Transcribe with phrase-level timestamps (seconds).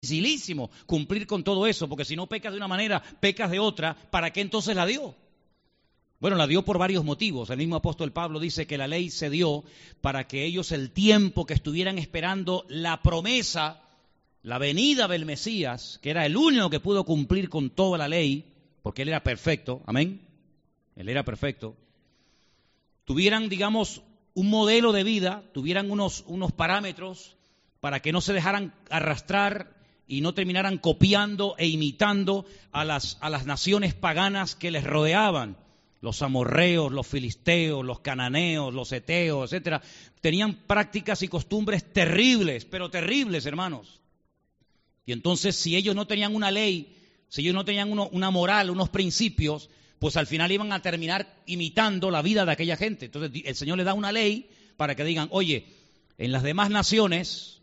[0.00, 3.94] dificilísimo cumplir con todo eso, porque si no pecas de una manera, pecas de otra,
[3.94, 5.14] ¿para qué entonces la dio?
[6.20, 7.50] Bueno, la dio por varios motivos.
[7.50, 9.62] El mismo apóstol Pablo dice que la ley se dio
[10.00, 13.82] para que ellos el tiempo que estuvieran esperando la promesa,
[14.42, 18.46] la venida del Mesías, que era el único que pudo cumplir con toda la ley,
[18.82, 20.26] porque él era perfecto, amén,
[20.96, 21.76] él era perfecto,
[23.04, 27.36] tuvieran, digamos, un modelo de vida, tuvieran unos, unos parámetros
[27.80, 29.79] para que no se dejaran arrastrar
[30.10, 35.56] y no terminaran copiando e imitando a las, a las naciones paganas que les rodeaban.
[36.00, 39.80] Los amorreos, los filisteos, los cananeos, los eteos, etcétera,
[40.20, 44.00] tenían prácticas y costumbres terribles, pero terribles, hermanos.
[45.06, 46.96] Y entonces, si ellos no tenían una ley,
[47.28, 49.70] si ellos no tenían una moral, unos principios,
[50.00, 53.04] pues al final iban a terminar imitando la vida de aquella gente.
[53.04, 55.66] Entonces, el Señor le da una ley para que digan, oye,
[56.18, 57.59] en las demás naciones,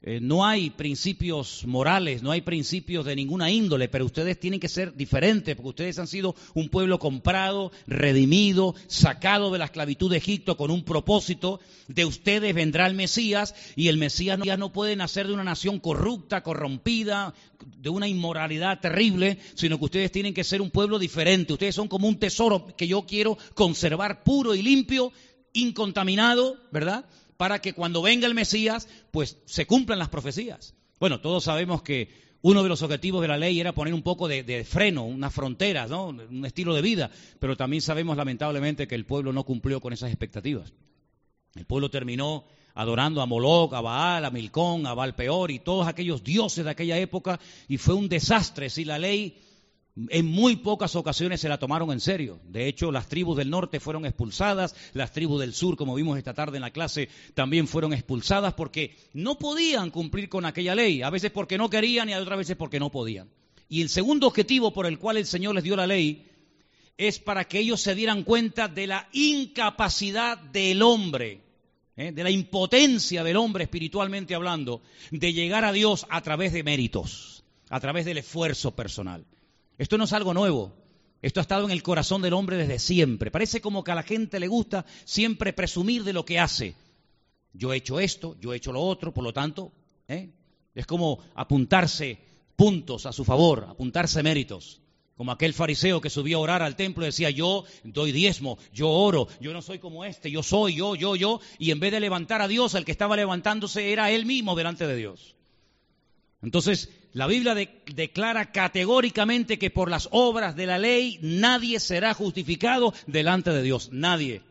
[0.00, 4.68] eh, no hay principios morales, no hay principios de ninguna índole, pero ustedes tienen que
[4.68, 10.18] ser diferentes, porque ustedes han sido un pueblo comprado, redimido, sacado de la esclavitud de
[10.18, 11.58] Egipto con un propósito.
[11.88, 15.80] De ustedes vendrá el Mesías y el Mesías ya no puede nacer de una nación
[15.80, 17.34] corrupta, corrompida,
[17.78, 21.54] de una inmoralidad terrible, sino que ustedes tienen que ser un pueblo diferente.
[21.54, 25.12] Ustedes son como un tesoro que yo quiero conservar puro y limpio,
[25.52, 27.06] incontaminado, ¿verdad?
[27.38, 30.74] Para que cuando venga el Mesías, pues se cumplan las profecías.
[31.00, 32.10] Bueno, todos sabemos que
[32.42, 35.88] uno de los objetivos de la ley era poner un poco de, freno, unas fronteras,
[35.88, 36.08] ¿no?
[36.08, 40.10] un estilo de vida, pero también sabemos lamentablemente que el pueblo no cumplió con esas
[40.10, 40.72] expectativas.
[41.54, 42.44] El pueblo terminó
[42.74, 46.70] adorando a Moloch, a Baal, a Milcón, a Baal Peor y todos aquellos dioses de
[46.70, 49.36] aquella época y fue un desastre si la ley
[50.10, 52.38] en muy pocas ocasiones se la tomaron en serio.
[52.44, 56.34] De hecho, las tribus del norte fueron expulsadas, las tribus del sur, como vimos esta
[56.34, 61.10] tarde en la clase, también fueron expulsadas porque no podían cumplir con aquella ley, a
[61.10, 63.28] veces porque no querían y a otras veces porque no podían.
[63.68, 66.26] Y el segundo objetivo por el cual el Señor les dio la ley
[66.96, 71.40] es para que ellos se dieran cuenta de la incapacidad del hombre,
[71.96, 72.12] ¿eh?
[72.12, 77.44] de la impotencia del hombre espiritualmente hablando, de llegar a Dios a través de méritos,
[77.68, 79.24] a través del esfuerzo personal.
[79.78, 80.74] Esto no es algo nuevo.
[81.22, 83.30] Esto ha estado en el corazón del hombre desde siempre.
[83.30, 86.74] Parece como que a la gente le gusta siempre presumir de lo que hace.
[87.52, 89.72] Yo he hecho esto, yo he hecho lo otro, por lo tanto,
[90.06, 90.30] ¿eh?
[90.74, 92.18] es como apuntarse
[92.54, 94.80] puntos a su favor, apuntarse méritos.
[95.16, 98.88] Como aquel fariseo que subió a orar al templo y decía, yo doy diezmo, yo
[98.88, 101.40] oro, yo no soy como este, yo soy, yo, yo, yo.
[101.58, 104.86] Y en vez de levantar a Dios, el que estaba levantándose era él mismo delante
[104.86, 105.34] de Dios.
[106.40, 112.92] Entonces, la Biblia declara categóricamente que por las obras de la ley nadie será justificado
[113.06, 114.42] delante de Dios, nadie.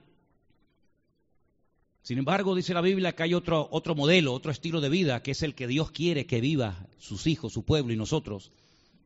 [2.01, 5.31] Sin embargo, dice la Biblia que hay otro, otro modelo, otro estilo de vida, que
[5.31, 8.51] es el que Dios quiere que viva sus hijos, su pueblo y nosotros,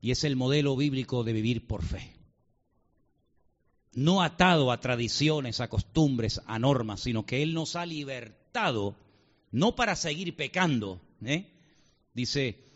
[0.01, 2.13] y es el modelo bíblico de vivir por fe.
[3.93, 8.95] No atado a tradiciones, a costumbres, a normas, sino que Él nos ha libertado,
[9.51, 11.01] no para seguir pecando.
[11.25, 11.51] ¿eh?
[12.13, 12.70] Dice,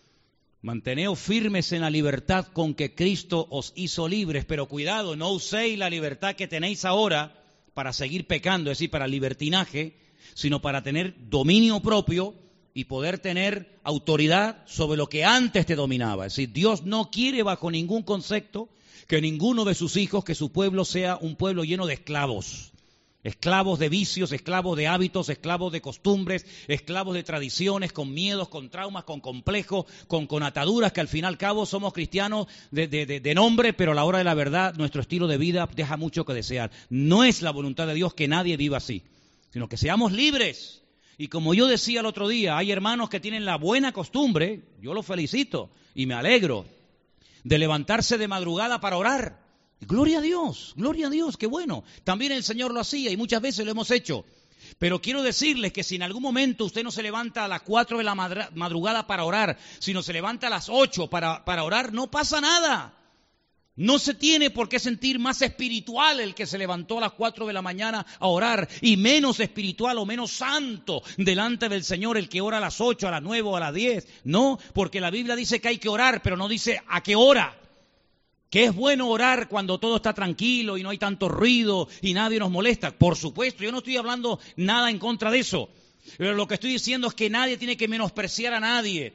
[0.66, 5.78] Manteneos firmes en la libertad con que Cristo os hizo libres, pero cuidado, no uséis
[5.78, 7.40] la libertad que tenéis ahora
[7.76, 9.96] para seguir pecando, es decir, para libertinaje,
[10.34, 12.34] sino para tener dominio propio
[12.74, 16.26] y poder tener autoridad sobre lo que antes te dominaba.
[16.26, 18.68] Es decir, Dios no quiere bajo ningún concepto
[19.06, 22.72] que ninguno de sus hijos, que su pueblo sea un pueblo lleno de esclavos
[23.26, 28.70] esclavos de vicios, esclavos de hábitos, esclavos de costumbres, esclavos de tradiciones, con miedos, con
[28.70, 33.36] traumas, con complejos, con, ataduras, que al fin y al cabo somos cristianos de, de,
[33.36, 36.36] nombre, pero a la hora de la verdad nuestro estilo de vida deja mucho que
[36.36, 36.70] desear.
[36.90, 39.02] No es la voluntad de Dios que nadie viva así,
[39.52, 40.84] sino que seamos libres.
[41.18, 44.94] Y como yo decía el otro día, hay hermanos que tienen la buena costumbre, yo
[44.94, 46.66] los felicito y me alegro,
[47.44, 49.45] de levantarse de madrugada para orar
[49.88, 51.84] Gloria a Dios, gloria a Dios, qué bueno.
[52.04, 54.26] También el Señor lo hacía y muchas veces lo hemos hecho.
[54.80, 57.98] Pero quiero decirles que si en algún momento usted no se levanta a las 4
[57.98, 62.42] de la madrugada para orar, sino se levanta a las 8 para, orar, no pasa
[62.42, 62.94] nada.
[63.78, 67.46] No se tiene por qué sentir más espiritual el que se levantó a las 4
[67.46, 72.30] de la mañana a orar y menos espiritual o menos santo delante del Señor el
[72.30, 74.08] que ora a las 8, a las 9 o a las 10.
[74.24, 77.60] No, porque la Biblia dice que hay que orar, pero no dice a qué hora
[78.56, 82.40] que es bueno orar cuando todo está tranquilo y no hay tanto ruido y nadie
[82.40, 82.98] nos molesta.
[82.98, 85.68] Por supuesto, yo no estoy hablando nada en contra de eso.
[86.18, 89.14] Pero lo que estoy diciendo es que nadie tiene que menospreciar a nadie.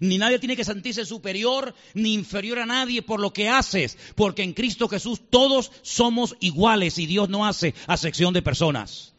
[0.00, 4.42] Ni nadie tiene que sentirse superior ni inferior a nadie por lo que haces, porque
[4.42, 9.14] en Cristo Jesús todos somos iguales y Dios no hace acepción de personas.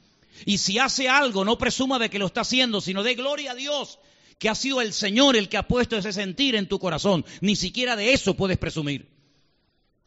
[0.45, 3.55] Y si hace algo, no presuma de que lo está haciendo, sino de gloria a
[3.55, 3.97] Dios
[4.39, 7.23] que ha sido el Señor el que ha puesto ese sentir en tu corazón.
[7.39, 9.12] Ni siquiera de eso puedes presumir.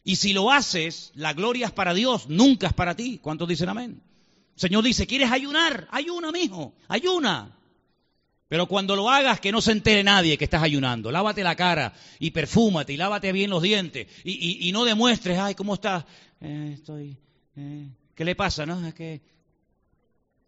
[0.07, 3.19] Y si lo haces, la gloria es para Dios, nunca es para ti.
[3.21, 4.01] ¿Cuántos dicen amén?
[4.55, 5.85] El Señor dice, ¿quieres ayunar?
[5.91, 7.53] Ayuna, mijo, ayuna.
[8.47, 11.11] Pero cuando lo hagas, que no se entere nadie que estás ayunando.
[11.11, 14.07] Lávate la cara y perfúmate y lávate bien los dientes.
[14.23, 16.05] Y, no demuestres, ay, ¿cómo estás?
[16.39, 17.17] Eh, estoy,
[17.57, 18.65] eh, ¿Qué le pasa?
[18.65, 18.87] No?
[18.87, 19.21] Es que...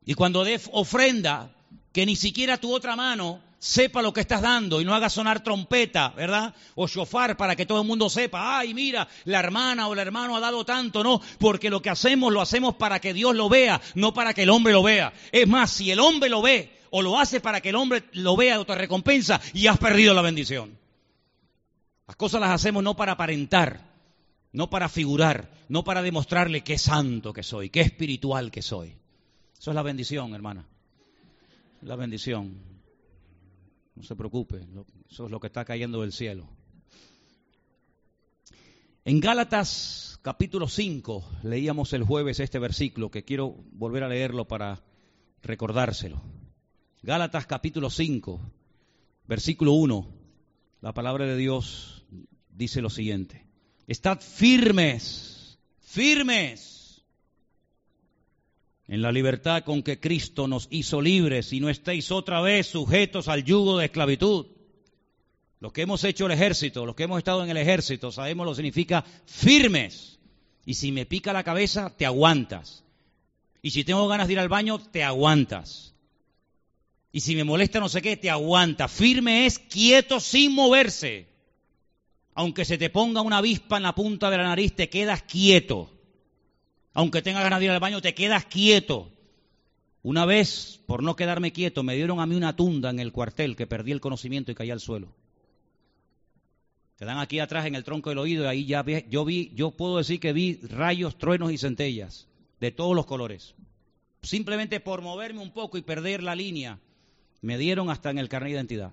[0.05, 1.53] Y cuando des ofrenda,
[1.91, 5.43] que ni siquiera tu otra mano sepa lo que estás dando y no haga sonar
[5.43, 6.55] trompeta, ¿verdad?
[6.75, 10.35] O shofar para que todo el mundo sepa, ay, mira, la hermana o el hermano
[10.35, 13.81] ha dado tanto, no, porque lo que hacemos lo hacemos para que Dios lo vea,
[13.95, 15.13] no para que el hombre lo vea.
[15.31, 18.35] Es más, si el hombre lo ve o lo hace para que el hombre lo
[18.35, 20.77] vea o te recompensa, y has perdido la bendición.
[22.07, 23.81] Las cosas las hacemos no para aparentar,
[24.51, 28.95] no para figurar, no para demostrarle qué santo que soy, qué espiritual que soy.
[29.59, 30.65] Eso es la bendición, hermana.
[31.83, 32.68] La bendición.
[33.99, 34.65] No se preocupe,
[35.11, 36.47] eso es lo que está cayendo del cielo.
[39.03, 44.81] En Gálatas capítulo 5 leíamos el jueves este versículo que quiero volver a leerlo para
[45.41, 46.21] recordárselo.
[47.01, 48.39] Gálatas capítulo 5,
[49.27, 50.07] versículo 1.
[50.79, 52.05] La palabra de Dios
[52.55, 53.45] dice lo siguiente.
[53.85, 56.78] Estad firmes, firmes
[58.89, 63.27] en la libertad con que Cristo nos hizo libres y no estéis otra vez sujetos
[63.27, 64.47] al yugo de esclavitud.
[65.59, 68.51] Los que hemos hecho el ejército, los que hemos estado en el ejército, sabemos lo
[68.51, 70.19] que significa firmes.
[70.65, 72.83] Y si me pica la cabeza, te aguantas.
[73.61, 75.93] Y si tengo ganas de ir al baño, te aguantas.
[77.11, 78.87] Y si me molesta no sé qué, te aguanta.
[78.87, 81.29] Firme es quieto sin moverse
[82.39, 85.91] aunque se te ponga una avispa en la punta de la nariz, te quedas quieto.
[86.93, 89.11] Aunque tengas ganas de ir al baño, te quedas quieto.
[90.01, 93.55] Una vez, por no quedarme quieto, me dieron a mí una tunda en el cuartel
[93.55, 95.13] que perdí el conocimiento y caí al suelo.
[96.95, 99.51] Te dan aquí atrás en el tronco del oído y ahí ya vi, yo vi,
[99.55, 102.27] yo puedo decir que vi rayos, truenos y centellas
[102.59, 103.55] de todos los colores.
[104.21, 106.79] Simplemente por moverme un poco y perder la línea,
[107.41, 108.91] me dieron hasta en el carnet de identidad.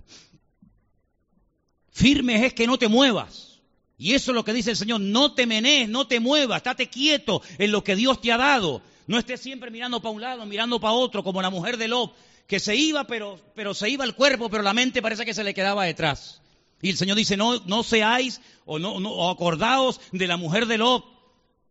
[1.90, 3.55] Firme es que no te muevas.
[3.98, 6.88] Y eso es lo que dice el Señor, no te menees, no te muevas, estate
[6.88, 8.82] quieto en lo que Dios te ha dado.
[9.06, 12.14] No estés siempre mirando para un lado, mirando para otro, como la mujer de Lot,
[12.46, 15.44] que se iba, pero, pero se iba el cuerpo, pero la mente parece que se
[15.44, 16.42] le quedaba detrás.
[16.82, 20.66] Y el Señor dice, no, no seáis o no, no o acordaos de la mujer
[20.66, 21.04] de Lot.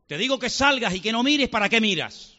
[0.07, 2.35] Te digo que salgas y que no mires, ¿para qué miras?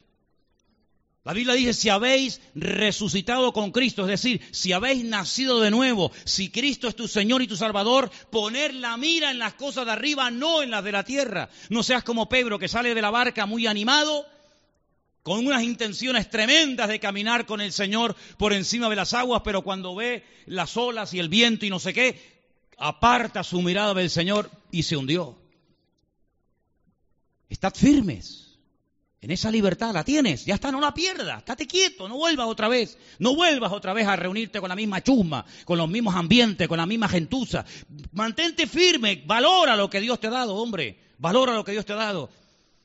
[1.27, 6.13] La Biblia dice, si habéis resucitado con Cristo, es decir, si habéis nacido de nuevo,
[6.23, 9.91] si Cristo es tu Señor y tu Salvador, poner la mira en las cosas de
[9.91, 11.49] arriba, no en las de la tierra.
[11.69, 14.25] No seas como Pedro que sale de la barca muy animado,
[15.25, 19.63] con unas intenciones tremendas de caminar con el Señor por encima de las aguas, pero
[19.63, 22.21] cuando ve las olas y el viento y no sé qué,
[22.79, 25.37] aparta su mirada del Señor y se hundió.
[27.49, 28.46] Estad firmes
[29.21, 32.69] en esa libertad la tienes, ya está, no la pierdas, estate quieto, no vuelvas otra
[32.69, 36.69] vez, no vuelvas otra vez a reunirte con la misma chusma, con los mismos ambientes,
[36.69, 37.65] con la misma gentuza.
[38.13, 41.95] Mantente firme, valora lo que Dios te ha dado, hombre, valora lo que Dios te
[41.95, 42.31] ha dado.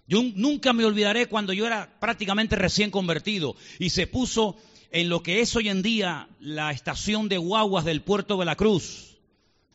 [0.08, 4.58] Yo nunca me olvidaré cuando yo era prácticamente recién convertido y se puso
[4.92, 8.56] en lo que es hoy en día la estación de guaguas del puerto de la
[8.56, 9.18] Cruz.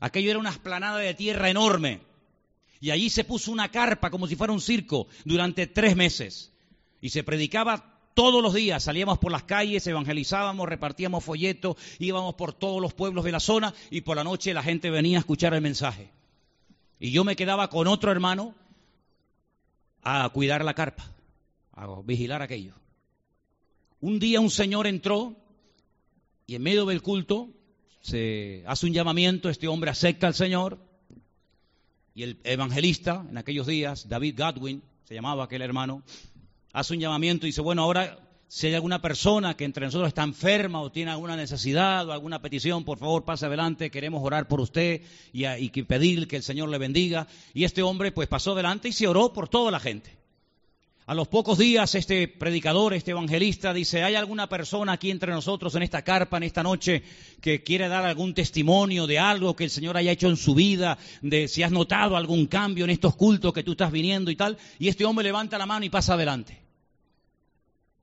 [0.01, 2.01] Aquello era una esplanada de tierra enorme.
[2.87, 6.53] Y allí se puso una carpa como si fuera un circo durante tres meses.
[7.01, 8.85] Y se predicaba todos los días.
[8.85, 13.75] Salíamos por las calles, evangelizábamos, repartíamos folletos, íbamos por todos los pueblos de la zona
[13.91, 16.13] y por la noche la gente venía a escuchar el mensaje.
[17.01, 18.55] Y yo me quedaba con otro hermano
[20.05, 21.11] a cuidar la carpa,
[21.73, 22.75] a vigilar aquello.
[24.01, 25.35] Un día un señor entró
[26.47, 27.49] y en medio del culto
[28.01, 30.86] se hace un llamamiento, este hombre acepta al Señor
[32.17, 36.03] y el evangelista en aquellos días, David Godwin, se llamaba aquel hermano,
[36.73, 38.19] hace un llamamiento y dice, bueno, ahora
[38.49, 42.41] si hay alguna persona que entre nosotros está enferma o tiene alguna necesidad o alguna
[42.41, 45.03] petición, por favor pase adelante, queremos orar por usted
[45.35, 47.27] y, y pedir que el Señor le bendiga.
[47.53, 50.17] Y este hombre pues pasó adelante y se oró por toda la gente.
[51.09, 55.73] A los pocos días este predicador, este evangelista dice, ¿hay alguna persona aquí entre nosotros
[55.77, 57.05] en esta carpa, en esta noche,
[57.41, 60.99] que quiere dar algún testimonio de algo que el Señor haya hecho en su vida,
[61.23, 64.59] de si has notado algún cambio en estos cultos que tú estás viniendo y tal?
[64.81, 66.66] Y este hombre levanta la mano y pasa adelante.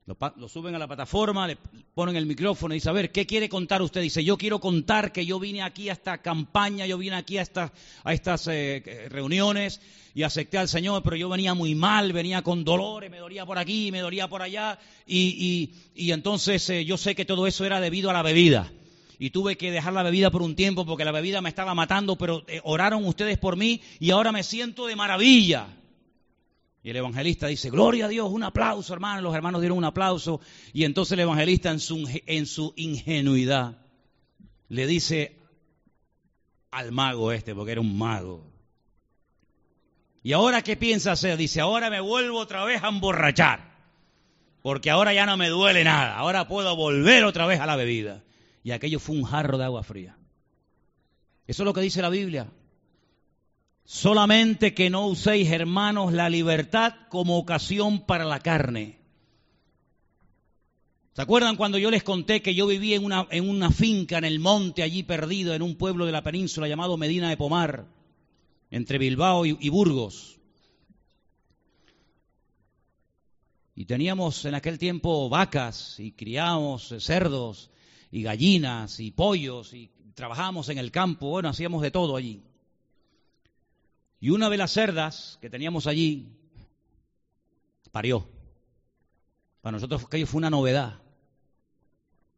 [0.06, 1.56] Lo, suben a la plataforma, le
[1.94, 4.02] ponen el micrófono y dice, a ver, ¿qué quiere contar usted?
[4.02, 7.46] Dice, yo quiero contar que yo vine aquí a esta campaña, yo vine aquí a,
[8.04, 9.80] a estas eh, reuniones
[10.14, 13.56] y acepté al Señor, pero yo venía muy mal, venía con dolores, me dolía por
[13.56, 17.80] aquí, me dolía por allá, y, y, entonces eh, yo sé que todo eso era
[17.80, 18.70] debido a la bebida.
[19.18, 22.16] y tuve que dejar la bebida por un tiempo porque la bebida me estaba matando,
[22.16, 25.66] pero eh, oraron ustedes por mí y ahora me siento de maravilla.
[26.84, 29.22] Y el evangelista dice, gloria a Dios, un aplauso, hermano.
[29.22, 30.42] Los hermanos dieron un aplauso.
[30.74, 33.78] Y entonces el evangelista en su, en su ingenuidad
[34.68, 35.38] le dice
[36.70, 38.52] al mago este, porque era un mago.
[40.22, 41.38] ¿Y ahora qué piensa hacer?
[41.38, 43.72] Dice, ahora me vuelvo otra vez a emborrachar.
[44.60, 46.14] Porque ahora ya no me duele nada.
[46.18, 48.22] Ahora puedo volver otra vez a la bebida.
[48.62, 50.18] Y aquello fue un jarro de agua fría.
[51.46, 52.52] Eso es lo que dice la Biblia.
[53.84, 58.98] Solamente que no uséis, hermanos, la libertad como ocasión para la carne.
[61.12, 64.24] ¿Se acuerdan cuando yo les conté que yo vivía en una, en una finca en
[64.24, 67.86] el monte, allí perdido, en un pueblo de la península llamado Medina de Pomar,
[68.70, 70.40] entre Bilbao y, y Burgos?
[73.76, 77.70] Y teníamos en aquel tiempo vacas y criábamos cerdos
[78.10, 82.42] y gallinas y pollos y trabajábamos en el campo, bueno, hacíamos de todo allí.
[84.24, 86.32] Y una de las cerdas que teníamos allí
[87.92, 88.26] parió.
[89.60, 91.02] Para nosotros aquello fue una novedad.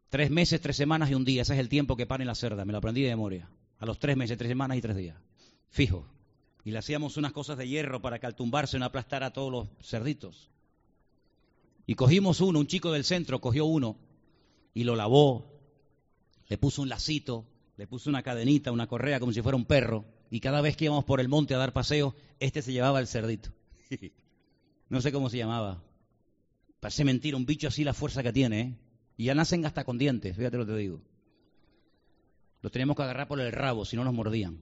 [0.09, 1.43] Tres meses, tres semanas y un día.
[1.43, 2.65] Ese es el tiempo que paren la cerda.
[2.65, 3.49] Me lo aprendí de memoria.
[3.79, 5.17] A los tres meses, tres semanas y tres días.
[5.71, 6.09] Fijo.
[6.65, 9.53] Y le hacíamos unas cosas de hierro para que al tumbarse no aplastara a todos
[9.53, 10.51] los cerditos.
[11.87, 13.97] Y cogimos uno, un chico del centro cogió uno
[14.75, 15.57] y lo lavó,
[16.49, 20.16] le puso un lacito, le puso una cadenita, una correa como si fuera un perro
[20.31, 23.07] y cada vez que íbamos por el monte a dar paseo, este se llevaba el
[23.07, 23.51] cerdito.
[24.89, 25.83] no sé cómo se llamaba.
[26.81, 28.75] Parece mentira, un bicho así la fuerza que tiene, ¿eh?
[29.17, 31.01] Y ya nacen hasta con dientes, fíjate lo que te digo.
[32.61, 34.59] Los teníamos que agarrar por el rabo, si no nos mordían.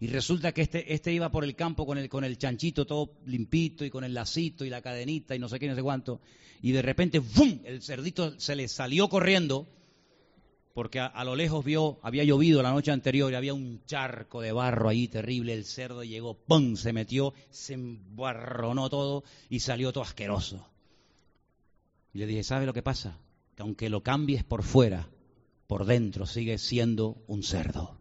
[0.00, 3.18] Y resulta que este, este iba por el campo con el, con el chanchito todo
[3.26, 6.20] limpito y con el lacito y la cadenita y no sé qué, no sé cuánto.
[6.62, 7.60] Y de repente, ¡bum!
[7.64, 9.68] El cerdito se le salió corriendo
[10.78, 14.52] porque a, lo lejos vio, había llovido la noche anterior y había un charco de
[14.52, 16.76] barro ahí terrible, el cerdo llegó, ¡pum!
[16.76, 20.68] se metió, se embarronó todo y salió todo asqueroso.
[22.14, 23.18] Y le dije, ¿sabe lo que pasa?
[23.56, 25.08] Que aunque lo cambies por fuera,
[25.66, 27.98] por dentro sigue siendo un cerdo.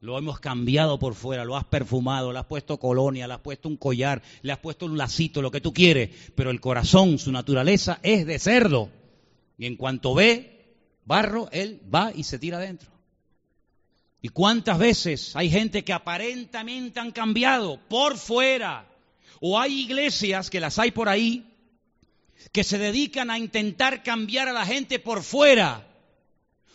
[0.00, 3.68] Lo hemos cambiado por fuera, lo has perfumado, le has puesto colonia, le has puesto
[3.68, 7.30] un collar, le has puesto un lacito, lo que tú quieres, pero el corazón, su
[7.30, 8.90] naturaleza es de cerdo.
[9.56, 10.53] Y en cuanto ve,
[11.04, 12.90] barro, él va y se tira adentro.
[14.24, 18.88] ¿Y cuántas veces hay gente que aparentemente han cambiado por fuera?
[19.40, 21.44] O hay iglesias, que las hay por ahí,
[22.50, 25.86] que se dedican a intentar cambiar a la gente por fuera.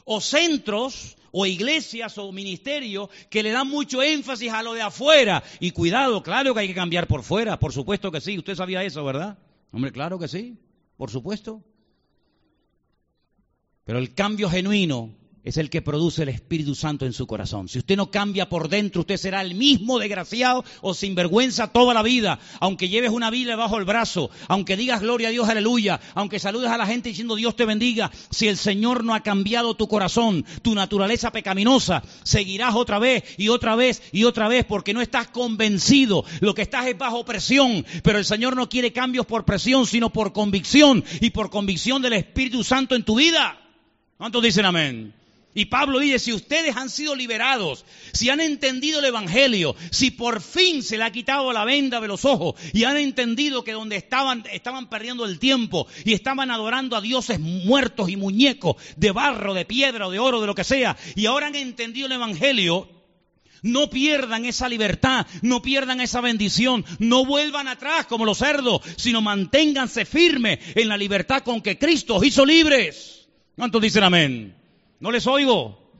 [0.05, 5.43] O centros, o iglesias, o ministerios que le dan mucho énfasis a lo de afuera.
[5.59, 8.37] Y cuidado, claro que hay que cambiar por fuera, por supuesto que sí.
[8.37, 9.39] Usted sabía eso, ¿verdad?
[9.71, 10.57] Hombre, claro que sí,
[10.97, 11.63] por supuesto.
[13.89, 15.09] Pero el cambio genuino
[15.43, 17.67] es el que produce el Espíritu Santo en su corazón.
[17.67, 22.03] Si usted no cambia por dentro, usted será el mismo desgraciado o sinvergüenza toda la
[22.03, 22.37] vida.
[22.59, 26.69] Aunque lleves una Biblia bajo el brazo, aunque digas gloria a Dios, aleluya, aunque saludes
[26.69, 30.45] a la gente diciendo Dios te bendiga, si el Señor no ha cambiado tu corazón,
[30.61, 35.29] tu naturaleza pecaminosa, seguirás otra vez y otra vez y otra vez porque no estás
[35.29, 36.25] convencido.
[36.41, 40.11] Lo que estás es bajo presión, pero el Señor no quiere cambios por presión, sino
[40.11, 43.57] por convicción y por convicción del Espíritu Santo en tu vida.
[44.19, 45.13] ¿Cuántos dicen amén?
[45.53, 50.41] Y Pablo dice, si ustedes han sido liberados, si han entendido el Evangelio, si por
[50.41, 53.95] fin se le ha quitado la venda de los ojos y han entendido que donde
[53.95, 59.53] estaban, estaban perdiendo el tiempo y estaban adorando a dioses muertos y muñecos de barro,
[59.53, 62.89] de piedra o de oro, de lo que sea, y ahora han entendido el Evangelio,
[63.61, 69.21] no pierdan esa libertad, no pierdan esa bendición, no vuelvan atrás como los cerdos, sino
[69.21, 73.18] manténganse firmes en la libertad con que Cristo os hizo libres.
[73.59, 74.55] ¿Cuántos dicen amén?
[75.01, 75.91] No les oigo.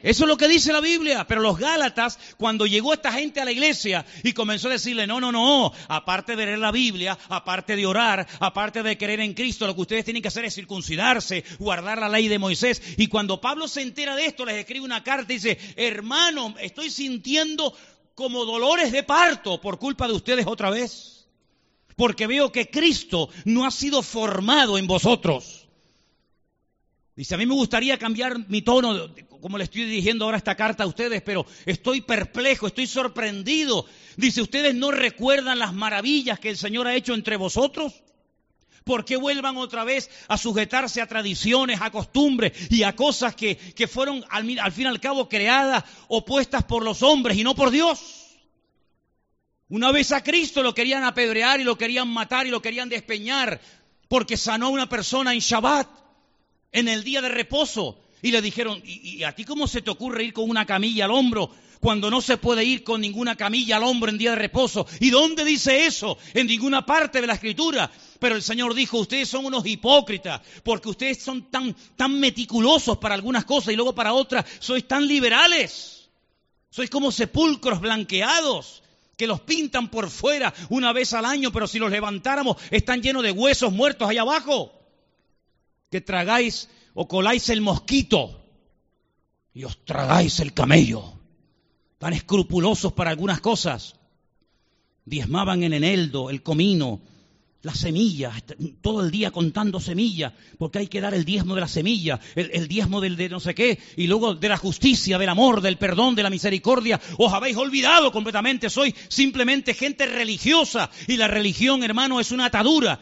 [0.00, 1.26] Eso es lo que dice la Biblia.
[1.26, 5.20] Pero los Gálatas, cuando llegó esta gente a la iglesia y comenzó a decirle, no,
[5.20, 9.66] no, no, aparte de leer la Biblia, aparte de orar, aparte de creer en Cristo,
[9.66, 12.80] lo que ustedes tienen que hacer es circuncidarse, guardar la ley de Moisés.
[12.96, 16.90] Y cuando Pablo se entera de esto, les escribe una carta y dice, hermano, estoy
[16.90, 17.74] sintiendo
[18.14, 21.26] como dolores de parto por culpa de ustedes otra vez.
[21.96, 25.57] Porque veo que Cristo no ha sido formado en vosotros.
[27.18, 30.84] Dice, a mí me gustaría cambiar mi tono, como le estoy dirigiendo ahora esta carta
[30.84, 33.86] a ustedes, pero estoy perplejo, estoy sorprendido.
[34.16, 38.04] Dice, ¿ustedes no recuerdan las maravillas que el Señor ha hecho entre vosotros?
[38.84, 43.56] ¿Por qué vuelvan otra vez a sujetarse a tradiciones, a costumbres y a cosas que,
[43.56, 47.56] que fueron al, al fin y al cabo creadas opuestas por los hombres y no
[47.56, 48.36] por Dios?
[49.68, 53.60] Una vez a Cristo lo querían apedrear y lo querían matar y lo querían despeñar
[54.06, 55.98] porque sanó a una persona en Shabbat
[56.72, 57.98] en el día de reposo.
[58.20, 61.12] Y le dijeron, ¿y, a ti cómo se te ocurre ir con una camilla al
[61.12, 64.86] hombro cuando no se puede ir con ninguna camilla al hombro en día de reposo?
[64.98, 66.18] ¿Y dónde dice eso?
[66.34, 67.90] En ninguna parte de la escritura.
[68.18, 73.14] Pero el Señor dijo, ustedes son unos hipócritas, porque ustedes son tan, tan meticulosos para
[73.14, 76.10] algunas cosas y luego para otras sois tan liberales.
[76.70, 78.82] Sois como sepulcros blanqueados
[79.16, 83.22] que los pintan por fuera una vez al año, pero si los levantáramos están llenos
[83.22, 84.77] de huesos muertos allá abajo.
[85.90, 88.44] Que tragáis o coláis el mosquito
[89.54, 91.14] y os tragáis el camello.
[91.98, 93.96] Tan escrupulosos para algunas cosas.
[95.04, 97.00] Diezmaban en eneldo, el comino,
[97.62, 98.44] las semillas,
[98.80, 102.68] todo el día contando semillas, porque hay que dar el diezmo de la semilla, el,
[102.68, 106.14] diezmo del de no sé qué, y luego de la justicia, del amor, del perdón,
[106.14, 107.00] de la misericordia.
[107.16, 113.00] Os habéis olvidado completamente, sois simplemente gente religiosa, y la religión, hermano, es una atadura.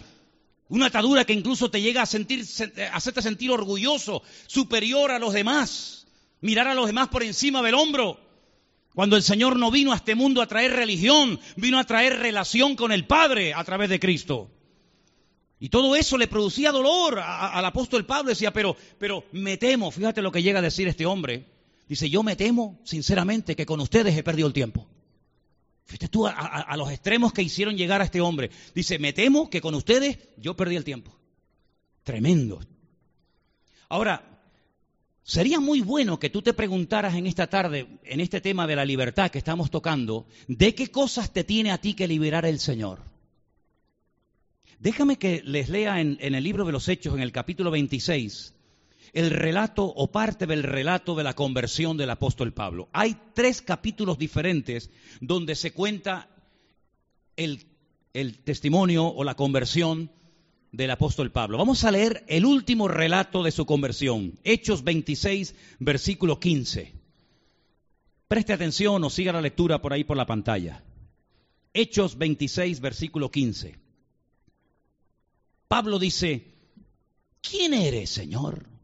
[0.68, 2.44] Una atadura que incluso te llega a sentir,
[2.92, 6.06] hacerte sentir orgulloso, superior a los demás,
[6.40, 8.20] mirar a los demás por encima del hombro.
[8.94, 12.74] Cuando el Señor no vino a este mundo a traer religión, vino a traer relación
[12.74, 14.50] con el Padre a través de Cristo.
[15.58, 18.30] Y todo eso le producía dolor al apóstol Pablo.
[18.30, 21.46] Decía, pero, pero me temo, fíjate lo que llega a decir este hombre.
[21.88, 24.88] Dice, yo me temo, sinceramente, que con ustedes he perdido el tiempo.
[25.86, 28.50] Fíjate tú a, los extremos que hicieron llegar a este hombre.
[28.74, 31.16] Dice, me temo que con ustedes yo perdí el tiempo.
[32.02, 32.60] Tremendo.
[33.88, 34.36] Ahora,
[35.28, 38.84] Sería muy bueno que tú te preguntaras en esta tarde, en este tema de la
[38.84, 43.00] libertad que estamos tocando, de qué cosas te tiene a ti que liberar el Señor.
[44.78, 48.54] Déjame que les lea en, el libro de los Hechos, en el capítulo 26,
[49.16, 52.90] el relato o parte del relato de la conversión del apóstol Pablo.
[52.92, 54.90] Hay tres capítulos diferentes
[55.22, 56.28] donde se cuenta
[57.34, 57.64] el,
[58.44, 60.10] testimonio o la conversión
[60.70, 61.56] del apóstol Pablo.
[61.56, 66.92] Vamos a leer el último relato de su conversión, Hechos 26, versículo 15.
[68.28, 70.84] Preste atención o siga la lectura por ahí por la pantalla.
[71.72, 73.78] Hechos 26, versículo 15.
[75.68, 76.52] Pablo dice,
[77.40, 78.75] ¿quién eres, Señor?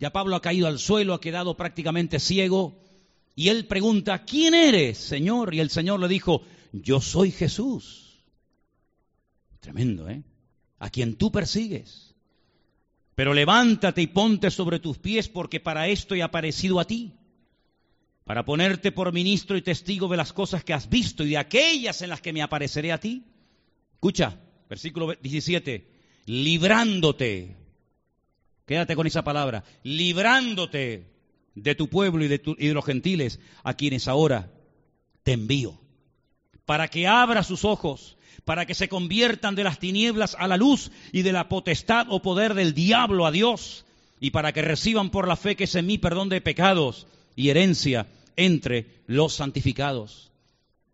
[0.00, 2.80] Ya Pablo ha caído al suelo, ha quedado prácticamente ciego,
[3.36, 5.54] y él pregunta, ¿quién eres, Señor?
[5.54, 8.24] Y el Señor le dijo, yo soy Jesús.
[9.60, 10.24] Tremendo, ¿eh?
[10.78, 12.14] a quien tú persigues.
[13.14, 17.12] Pero levántate y ponte sobre tus pies porque para esto he aparecido a ti,
[18.24, 22.00] para ponerte por ministro y testigo de las cosas que has visto y de aquellas
[22.00, 23.24] en las que me apareceré a ti.
[23.92, 25.90] Escucha, versículo 17,
[26.24, 27.59] librándote,
[28.70, 31.10] quédate con esa palabra, librándote
[31.56, 34.48] de tu pueblo y de, y de los gentiles a quienes ahora
[35.24, 35.76] te envío,
[36.66, 40.92] para que abra sus ojos para que se conviertan de las tinieblas a la luz
[41.10, 43.84] y de la potestad o poder del diablo a Dios,
[44.20, 47.48] y para que reciban por la fe que es en mí perdón de pecados y
[47.48, 48.06] herencia
[48.36, 50.30] entre los santificados.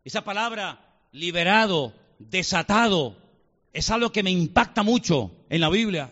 [0.03, 0.81] Esa palabra
[1.13, 3.19] liberado, desatado,
[3.75, 6.11] es algo que me impacta mucho en la Biblia.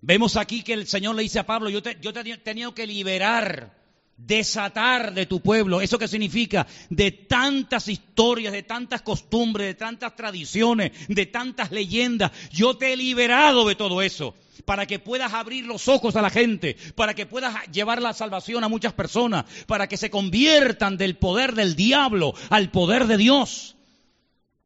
[0.00, 3.74] Vemos aquí que el Señor le dice a Pablo, yo te, he tenido que liberar
[4.16, 5.80] desatar de tu pueblo.
[5.80, 6.66] ¿Eso qué significa?
[6.88, 12.32] De tantas historias, de tantas costumbres, de tantas tradiciones, de tantas leyendas.
[12.50, 16.30] Yo te he liberado de todo eso para que puedas abrir los ojos a la
[16.30, 21.16] gente, para que puedas llevar la salvación a muchas personas, para que se conviertan del
[21.16, 23.76] poder del diablo al poder de Dios.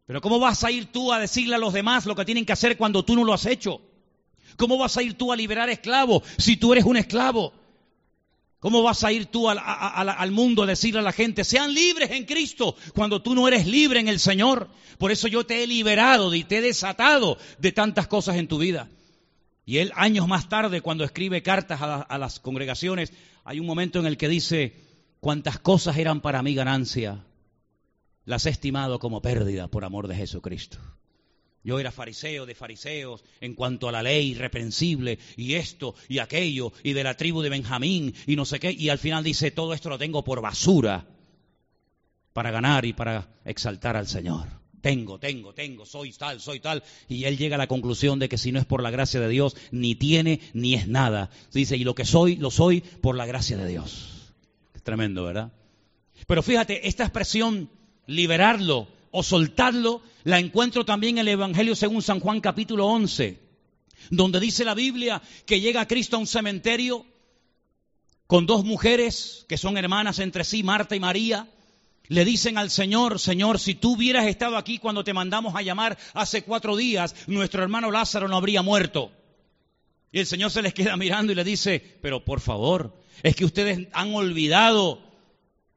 [0.07, 2.53] Pero ¿cómo vas a ir tú a decirle a los demás lo que tienen que
[2.53, 3.83] hacer cuando tú no lo has hecho?
[4.61, 7.55] ¿Cómo vas a ir tú a liberar esclavos si tú eres un esclavo?
[8.59, 12.27] ¿Cómo vas a ir tú al, mundo a decirle a la gente, sean libres en
[12.27, 14.68] Cristo, cuando tú no eres libre en el Señor?
[14.99, 18.59] Por eso yo te he liberado y te he desatado de tantas cosas en tu
[18.59, 18.90] vida.
[19.64, 24.05] Y él, años más tarde, cuando escribe cartas a las congregaciones, hay un momento en
[24.05, 24.75] el que dice,
[25.20, 27.25] cuantas cosas eran para mí ganancia,
[28.27, 30.77] las he estimado como pérdida por amor de Jesucristo.
[31.62, 36.73] Yo era fariseo de fariseos en cuanto a la ley irreprensible y esto y aquello
[36.83, 38.73] y de la tribu de Benjamín y no sé qué.
[38.73, 41.07] Y al final dice, todo esto lo tengo por basura
[42.33, 44.61] para ganar y para exaltar al Señor.
[44.81, 46.83] Tengo, tengo, tengo, soy tal, soy tal.
[47.09, 49.29] Y él llega a la conclusión de que si no es por la gracia de
[49.29, 51.29] Dios, ni tiene ni es nada.
[51.53, 54.33] Dice, y lo que soy, lo soy por la gracia de Dios.
[54.75, 55.53] Es tremendo, ¿verdad?
[56.27, 57.68] Pero fíjate, esta expresión,
[58.07, 63.38] liberarlo, o soltarlo, la encuentro también en el Evangelio según San Juan capítulo 11,
[64.11, 67.06] donde dice la Biblia que llega Cristo a un cementerio
[68.26, 71.48] con dos mujeres que son hermanas entre sí, Marta y María.
[72.06, 75.96] Le dicen al Señor, Señor, si tú hubieras estado aquí cuando te mandamos a llamar
[76.12, 79.12] hace cuatro días, nuestro hermano Lázaro no habría muerto.
[80.12, 83.44] Y el Señor se les queda mirando y le dice, pero por favor, es que
[83.44, 85.00] ustedes han olvidado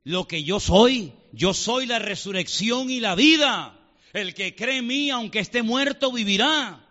[0.04, 1.14] lo que yo soy.
[1.32, 3.80] Yo soy la resurrección y la vida.
[4.14, 6.88] El que cree en mí, aunque esté muerto, vivirá.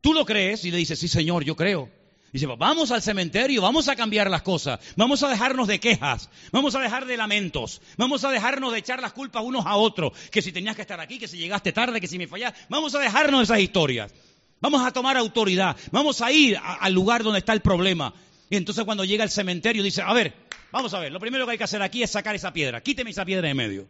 [0.00, 0.64] ¿Tú lo crees?
[0.64, 1.88] Y le dice, sí, Señor, yo creo.
[2.32, 6.74] Dice, vamos al cementerio, vamos a cambiar las cosas, vamos a dejarnos de quejas, vamos
[6.74, 10.42] a dejar de lamentos, vamos a dejarnos de echar las culpas unos a otros, que
[10.42, 12.98] si tenías que estar aquí, que si llegaste tarde, que si me fallaste, vamos a
[12.98, 14.12] dejarnos de esas historias,
[14.60, 18.12] vamos a tomar autoridad, vamos a ir al lugar donde está el problema.
[18.50, 20.34] Y entonces cuando llega al cementerio dice, a ver,
[20.72, 23.10] vamos a ver, lo primero que hay que hacer aquí es sacar esa piedra, quíteme
[23.10, 23.88] esa piedra de medio.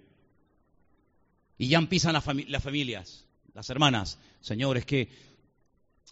[1.59, 5.09] Y ya empiezan las, familias, las hermanas, Señor, es que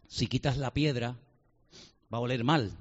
[0.08, 1.18] si quitas la piedra,
[2.12, 2.72] va a oler mal.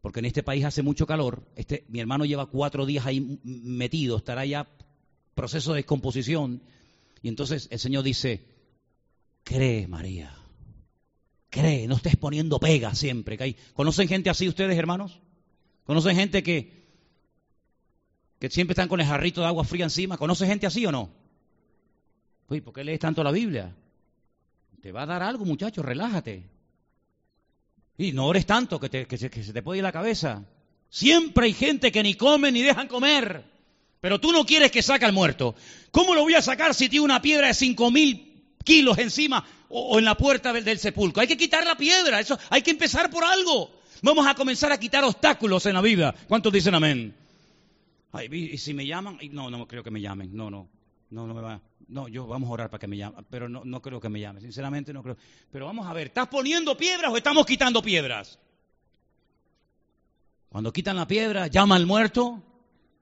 [0.00, 1.46] Porque en este país hace mucho calor.
[1.56, 4.68] Este, mi hermano lleva cuatro días ahí metido, estará ya
[5.34, 6.62] proceso de descomposición.
[7.22, 8.44] Y entonces el Señor dice,
[9.42, 10.36] cree María,
[11.48, 13.38] cree, no estés poniendo pega siempre.
[13.74, 15.20] ¿Conocen gente así ustedes, hermanos?
[15.84, 16.86] ¿Conocen gente que,
[18.38, 20.18] que siempre están con el jarrito de agua fría encima?
[20.18, 21.27] ¿Conocen gente así o no?
[22.48, 23.74] Uy, ¿por qué lees tanto la Biblia?
[24.80, 26.44] Te va a dar algo, muchacho, relájate.
[27.98, 30.44] Y no ores tanto que, se, te puede ir la cabeza.
[30.88, 33.44] Siempre hay gente que ni come ni dejan comer.
[34.00, 35.56] Pero tú no quieres que saque al muerto.
[35.90, 39.98] ¿Cómo lo voy a sacar si tiene una piedra de cinco mil kilos encima o,
[39.98, 41.20] en la puerta del, sepulcro?
[41.20, 42.20] Hay que quitar la piedra.
[42.20, 43.72] Eso, hay que empezar por algo.
[44.00, 46.14] Vamos a comenzar a quitar obstáculos en la vida.
[46.28, 47.14] ¿Cuántos dicen amén?
[48.12, 50.34] Ay, y si me llaman, no, no creo que me llamen.
[50.34, 50.68] No, no,
[51.10, 51.60] no, no me va.
[51.88, 54.20] No, yo vamos a orar para que me llame, pero no, no creo que me
[54.20, 55.16] llame, sinceramente no creo.
[55.50, 58.38] Pero vamos a ver, ¿estás poniendo piedras o estamos quitando piedras?
[60.50, 62.42] Cuando quitan la piedra, llama al muerto,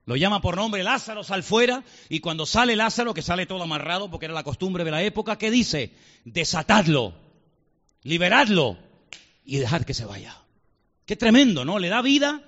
[0.04, 4.10] lo llama por nombre Lázaro, sal fuera, y cuando sale Lázaro, que sale todo amarrado
[4.10, 5.92] porque era la costumbre de la época, ¿qué dice?
[6.24, 7.14] Desatadlo,
[8.02, 8.78] liberadlo
[9.44, 10.36] y dejad que se vaya.
[11.06, 11.78] Qué tremendo, ¿no?
[11.78, 12.42] Le da vida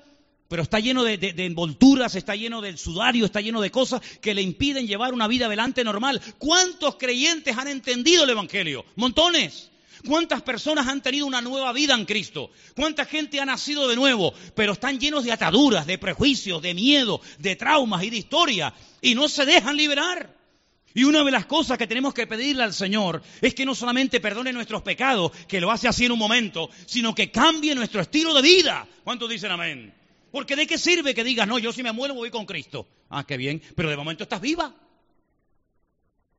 [0.48, 4.40] pero está lleno de, envolturas, está lleno del sudario, está lleno de cosas que le
[4.40, 6.20] impiden llevar una vida adelante normal.
[6.38, 8.84] ¿Cuántos creyentes han entendido el Evangelio?
[8.96, 9.70] Montones.
[10.06, 12.50] ¿Cuántas personas han tenido una nueva vida en Cristo?
[12.74, 14.32] ¿Cuánta gente ha nacido de nuevo?
[14.54, 18.72] Pero están llenos de ataduras, de prejuicios, de miedo, de traumas y de historia.
[19.02, 20.34] Y no se dejan liberar.
[20.94, 24.20] Y una de las cosas que tenemos que pedirle al Señor es que no solamente
[24.20, 28.32] perdone nuestros pecados, que lo hace así en un momento, sino que cambie nuestro estilo
[28.32, 28.86] de vida.
[29.04, 29.97] ¿Cuántos dicen amén?
[30.30, 32.86] Porque ¿de qué sirve que digas, no, yo si me muero voy con Cristo?
[33.08, 34.74] Ah, qué bien, pero de momento estás viva.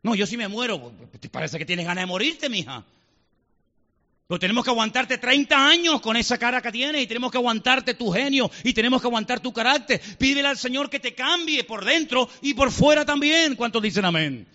[0.02, 2.86] No, yo si me muero, te parece que tienes ganas de morirte, mija.
[4.28, 7.96] Pero tenemos que aguantarte 30 años con esa cara que tienes y tenemos que aguantarte
[7.96, 10.00] tu genio y tenemos que aguantar tu carácter.
[10.20, 13.56] Pídele al Señor que te cambie por dentro y por fuera también.
[13.56, 14.46] ¿Cuántos dicen amén?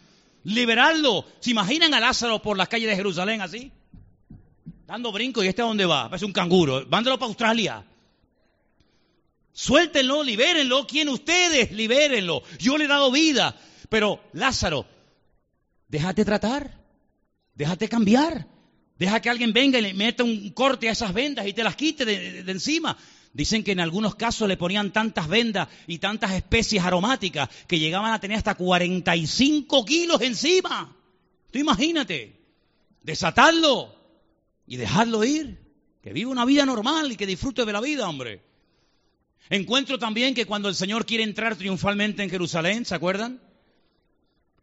[0.45, 1.27] Liberarlo.
[1.41, 3.73] ¿Se imaginan a Lázaro por las calles de Jerusalén así?
[4.87, 6.09] Dando brinco y este a dónde va?
[6.09, 6.87] Parece un canguro.
[6.89, 7.85] Mándalo para Australia.
[9.55, 10.85] Suéltenlo, libérenlo.
[10.87, 11.71] ¿Quién ustedes?
[11.71, 12.43] Libérenlo.
[12.59, 13.57] Yo le he dado vida.
[13.89, 14.85] Pero Lázaro,
[15.89, 16.83] déjate tratar.
[17.55, 18.49] Déjate cambiar.
[18.99, 21.77] Deja que alguien venga y le meta un corte a esas vendas y te las
[21.77, 22.97] quite de, encima.
[23.33, 28.13] Dicen que en algunos casos le ponían tantas vendas y tantas especies aromáticas que llegaban
[28.13, 30.97] a tener hasta 45 kilos encima.
[31.53, 32.41] Tú imagínate.
[33.03, 33.95] Desatarlo
[34.67, 35.63] y dejarlo ir.
[36.03, 38.54] Que viva una vida normal y que disfrute de la vida, hombre.
[39.51, 43.43] Encuentro también que cuando el Señor quiere entrar triunfalmente en Jerusalén, ¿se acuerdan?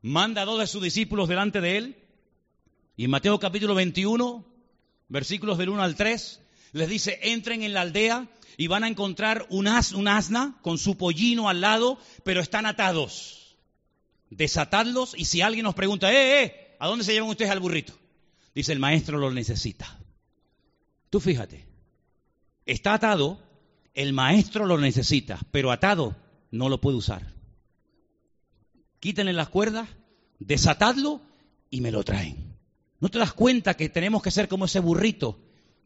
[0.02, 1.96] Manda a dos de sus discípulos delante de él.
[2.98, 4.46] Y en Mateo capítulo 21,
[5.08, 6.42] versículos del 1 al 3,
[6.74, 11.48] les dice, entren en la aldea y van a encontrar un, asna con su pollino
[11.48, 13.58] al lado, pero están atados.
[14.30, 17.94] Desatadlos y si alguien nos pregunta, eh, eh, ¿a dónde se llevan ustedes al burrito?
[18.56, 20.00] Dice, el maestro lo necesita.
[21.10, 21.68] Tú fíjate,
[22.66, 23.51] está atado
[23.94, 26.16] el maestro lo necesita, pero atado
[26.52, 27.34] no lo puede usar.
[29.00, 29.90] Quítenle las cuerdas,
[30.40, 31.22] desatadlo
[31.70, 32.56] y me lo traen.
[33.00, 35.40] ¿No te das cuenta que tenemos que ser como ese burrito?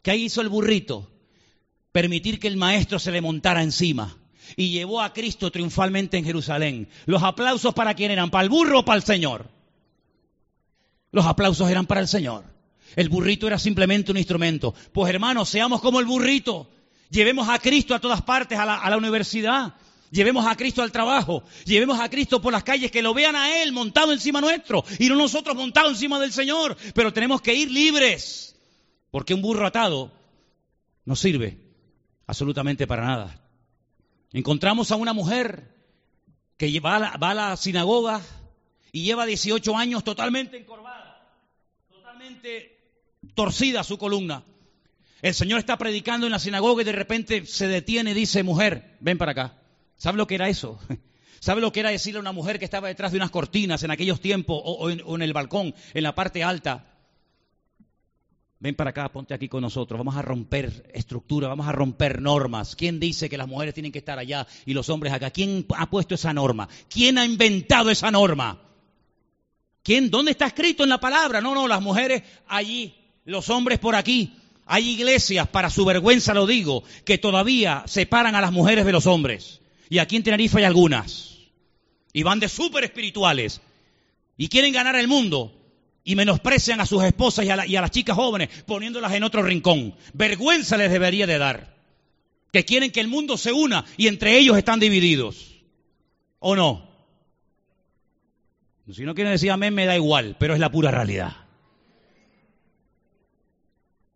[0.04, 1.10] ¿Qué hizo el burrito?
[1.92, 4.18] Permitir que el maestro se le montara encima
[4.58, 6.90] y llevó a Cristo triunfalmente en Jerusalén.
[7.06, 9.50] Los aplausos para quién eran, para el burro o para el Señor.
[11.12, 12.44] Los aplausos eran para el Señor.
[12.96, 14.74] El burrito era simplemente un instrumento.
[14.92, 16.70] Pues hermanos, seamos como el burrito.
[17.10, 19.76] Llevemos a Cristo a todas partes, a la, universidad.
[20.12, 21.44] Llevemos a Cristo al trabajo.
[21.66, 25.10] Llevemos a Cristo por las calles, que lo vean a Él montado encima nuestro y
[25.10, 26.76] no nosotros montados encima del Señor.
[26.94, 28.56] Pero tenemos que ir libres.
[29.12, 30.12] Porque un burro atado
[31.06, 31.58] no sirve
[32.28, 33.42] absolutamente para nada.
[34.34, 35.74] Encontramos a una mujer
[36.58, 38.22] que va a la, va a la sinagoga
[38.92, 41.22] y lleva 18 años totalmente encorvada,
[41.90, 42.76] totalmente
[43.34, 44.44] torcida su columna.
[45.26, 48.96] El Señor está predicando en la sinagoga y de repente se detiene y dice, mujer,
[49.00, 49.58] ven para acá.
[49.98, 50.80] ¿Sabe lo que era eso?
[51.40, 53.90] ¿Sabe lo que era decirle a una mujer que estaba detrás de unas cortinas en
[53.90, 56.94] aquellos tiempos o, en, o en el balcón, en la parte alta?
[58.60, 59.98] Ven para acá, ponte aquí con nosotros.
[59.98, 62.76] Vamos a romper estructura, vamos a romper normas.
[62.76, 65.32] ¿Quién dice que las mujeres tienen que estar allá y los hombres acá?
[65.32, 66.70] ¿Quién ha puesto esa norma?
[66.88, 68.62] ¿Quién ha inventado esa norma?
[69.82, 70.12] ¿Quién?
[70.12, 71.42] ¿Dónde está escrito en la palabra?
[71.42, 74.32] No, no, las mujeres allí, los hombres por aquí.
[74.66, 79.06] Hay iglesias, para su vergüenza lo digo, que todavía separan a las mujeres de los
[79.06, 79.62] hombres.
[79.90, 81.38] Y aquí en Tenerife hay algunas.
[82.14, 83.62] Y van de súper espirituales.
[84.38, 85.54] Y quieren ganar el mundo.
[86.04, 89.44] Y menosprecian a sus esposas y a, y a las chicas jóvenes poniéndolas en otro
[89.44, 89.96] rincón.
[90.14, 91.76] Vergüenza les debería de dar.
[92.52, 95.56] Que quieren que el mundo se una y entre ellos están divididos.
[96.40, 96.90] ¿O no?
[98.92, 101.45] Si no quieren decir amén, me da igual, pero es la pura realidad.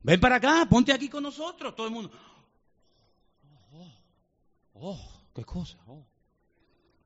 [0.01, 2.11] Ven para acá, ponte aquí con nosotros, todo el mundo.
[3.71, 3.91] Oh,
[4.73, 5.77] oh qué cosa.
[5.87, 6.05] Oh.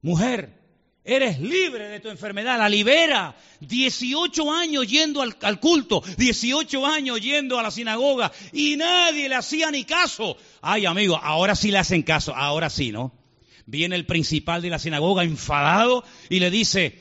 [0.01, 0.61] Mujer,
[1.03, 3.35] eres libre de tu enfermedad, la libera.
[3.61, 9.35] 18 años yendo al, al, culto, 18 años yendo a la sinagoga y nadie le
[9.35, 10.37] hacía ni caso.
[10.61, 13.11] Ay, amigo, ahora sí le hacen caso, ahora sí, ¿no?
[13.65, 16.99] Viene el principal de la sinagoga enfadado y le dice,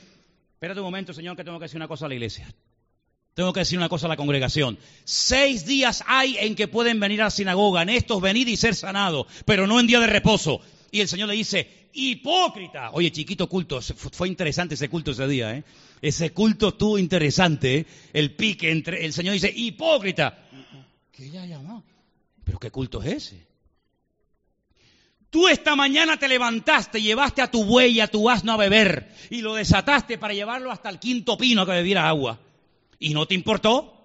[0.62, 2.46] Espérate un momento, Señor, que tengo que decir una cosa a la iglesia.
[3.34, 4.78] Tengo que decir una cosa a la congregación.
[5.04, 8.74] Seis días hay en que pueden venir a la sinagoga, en estos venir y ser
[8.74, 10.60] sanados, pero no en día de reposo.
[10.90, 12.90] Y el Señor le dice, hipócrita.
[12.92, 15.64] Oye, chiquito culto, fue interesante ese culto ese día, ¿eh?
[16.02, 17.86] Ese culto estuvo interesante, ¿eh?
[18.12, 20.46] El pique entre, el Señor dice, hipócrita.
[21.10, 21.82] ¿Qué ella llamó?
[22.44, 23.46] ¿Pero qué culto es ese?
[25.30, 29.40] Tú esta mañana te levantaste, llevaste a tu buey a tu asno a beber y
[29.40, 32.38] lo desataste para llevarlo hasta el quinto pino a que bebiera agua.
[33.02, 33.98] ¿Y no te importó?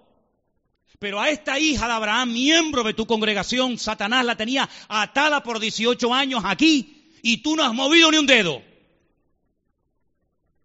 [0.98, 5.60] Pero a esta hija de Abraham, miembro de tu congregación, Satanás la tenía atada por
[5.60, 8.60] 18 años aquí y tú no has movido ni un dedo.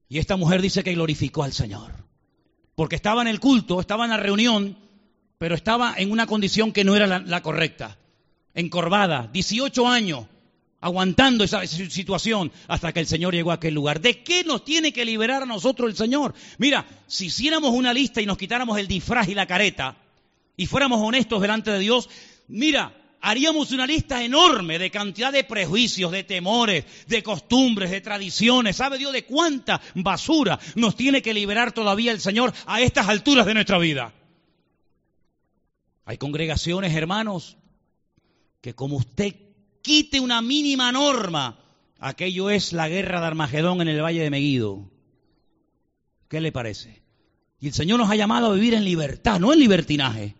[0.09, 1.91] Y esta mujer dice que glorificó al Señor.
[2.73, 4.79] Porque estaba en el culto, estaba en la reunión,
[5.37, 7.99] pero estaba en una condición que no era la, la correcta.
[8.55, 10.25] Encorvada, 18 años,
[10.83, 14.01] aguantando esa, situación hasta que el Señor llegó a aquel lugar.
[14.01, 16.33] ¿De qué nos tiene que liberar a nosotros el Señor?
[16.57, 19.95] Mira, si hiciéramos una lista y nos quitáramos el disfraz y la careta
[20.57, 22.09] y fuéramos honestos delante de Dios,
[22.49, 28.75] mira, haríamos una lista enorme de cantidad de prejuicios, de temores, de costumbres, de tradiciones.
[28.75, 33.45] ¿Sabe Dios de cuánta basura nos tiene que liberar todavía el Señor a estas alturas
[33.45, 34.13] de nuestra vida?
[36.03, 37.55] Hay congregaciones, hermanos,
[38.59, 39.42] que como usted
[39.83, 41.59] quite una mínima norma,
[41.99, 44.89] aquello es la guerra de Armagedón en el Valle de Meguido.
[46.27, 47.03] ¿Qué le parece?
[47.59, 50.35] Y el Señor nos ha llamado a vivir en libertad, no en libertinaje,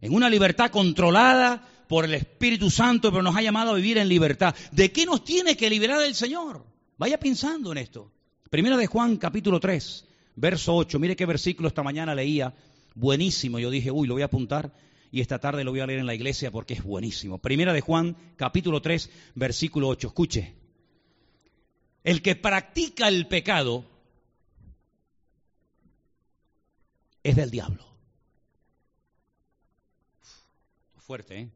[0.00, 4.08] en una libertad controlada por el Espíritu Santo, pero nos ha llamado a vivir en
[4.08, 4.54] libertad.
[4.72, 6.64] ¿De qué nos tiene que liberar el Señor?
[6.98, 8.10] Vaya pensando en esto.
[8.48, 10.04] Primera de Juan, capítulo 3,
[10.36, 10.98] verso 8.
[10.98, 12.54] Mire qué versículo esta mañana leía.
[12.94, 13.58] Buenísimo.
[13.58, 14.72] Yo dije, uy, lo voy a apuntar
[15.12, 17.38] y esta tarde lo voy a leer en la iglesia porque es buenísimo.
[17.38, 20.08] Primera de Juan, capítulo 3, versículo 8.
[20.08, 20.54] Escuche.
[22.04, 23.84] El que practica el pecado
[27.24, 27.84] es del diablo.
[30.98, 31.48] Fuerte, ¿eh?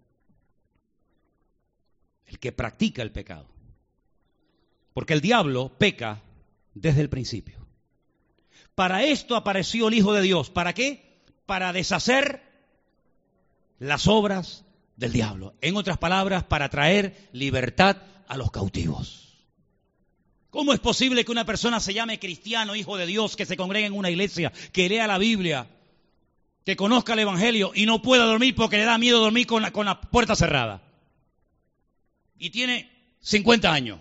[2.26, 3.46] El que practica el pecado.
[4.92, 6.22] Porque el diablo peca
[6.74, 7.64] desde el principio.
[8.74, 10.50] Para esto apareció el Hijo de Dios.
[10.50, 11.22] ¿Para qué?
[11.46, 12.43] Para deshacer
[13.78, 14.64] las obras
[14.96, 15.54] del diablo.
[15.60, 17.96] En otras palabras, para traer libertad
[18.28, 19.20] a los cautivos.
[20.50, 23.86] ¿Cómo es posible que una persona se llame cristiano, hijo de Dios, que se congregue
[23.86, 25.66] en una iglesia, que lea la Biblia,
[26.64, 29.72] que conozca el Evangelio y no pueda dormir porque le da miedo dormir con la,
[29.72, 30.80] con la puerta cerrada?
[32.38, 34.00] Y tiene 50 años.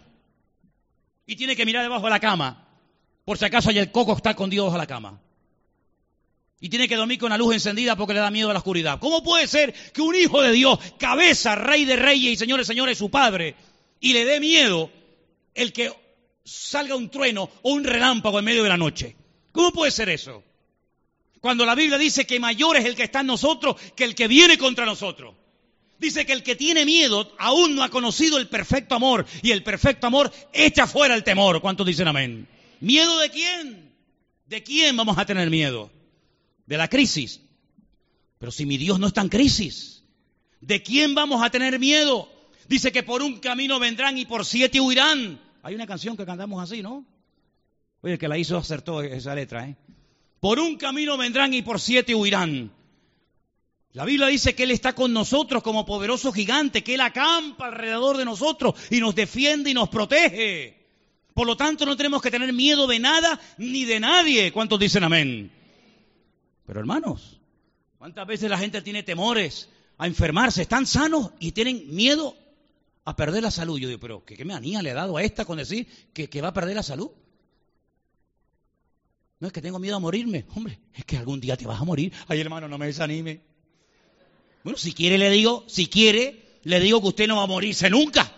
[1.26, 2.68] Y tiene que mirar debajo de la cama,
[3.26, 5.20] por si acaso el coco está escondido debajo de la cama
[6.64, 8.98] y tiene que dormir con la luz encendida porque le da miedo a la oscuridad.
[8.98, 12.98] ¿Cómo puede ser que un hijo de Dios, cabeza, rey de reyes y señores, señores,
[12.98, 13.56] su padre,
[14.00, 14.90] y le dé miedo
[15.54, 15.92] el que
[16.46, 19.14] salga un trueno o un relámpago en medio de la noche?
[19.52, 20.42] ¿Cómo puede ser eso?
[21.42, 24.30] Cuando la Biblia dice que mayor es el que está en nosotros que el que
[24.30, 25.36] viene contra nosotros.
[26.00, 29.64] Dice que el que tiene miedo aún no ha conocido el perfecto amor y el
[29.64, 31.60] perfecto amor echa fuera el temor.
[31.60, 32.48] ¿Cuántos dicen amén?
[32.80, 33.94] ¿Miedo de quién?
[34.46, 35.92] ¿De quién vamos a tener miedo?
[36.66, 37.42] De la crisis.
[38.40, 40.04] Pero si mi Dios no está en crisis,
[40.62, 42.30] ¿de quién vamos a tener miedo?
[42.68, 45.40] Dice que por un camino vendrán y por siete huirán.
[45.62, 47.06] Hay una canción que cantamos así, ¿no?
[48.02, 49.76] Oye, el que la hizo acertó esa letra, ¿eh?
[50.40, 52.70] Por un camino vendrán y por siete huirán.
[53.94, 58.18] La Biblia dice que Él está con nosotros como poderoso gigante, que Él acampa alrededor
[58.18, 60.84] de nosotros y nos defiende y nos protege.
[61.34, 64.52] Por lo tanto, no tenemos que tener miedo de nada ni de nadie.
[64.52, 65.52] ¿Cuántos dicen amén?
[66.66, 67.40] Pero hermanos,
[67.98, 70.62] ¿cuántas veces la gente tiene temores a enfermarse?
[70.62, 72.36] Están sanos y tienen miedo
[73.06, 73.80] a perder la salud.
[73.80, 76.42] Yo digo, pero ¿qué, qué manía le ha dado a esta con decir que, que
[76.42, 77.12] va a perder la salud?
[79.40, 80.46] No es que tengo miedo a morirme.
[80.56, 82.14] Hombre, es que algún día te vas a morir.
[82.28, 83.42] Ay, hermano, no me desanime.
[84.64, 87.90] Bueno, si quiere le digo, si quiere, le digo que usted no va a morirse
[87.90, 88.32] nunca.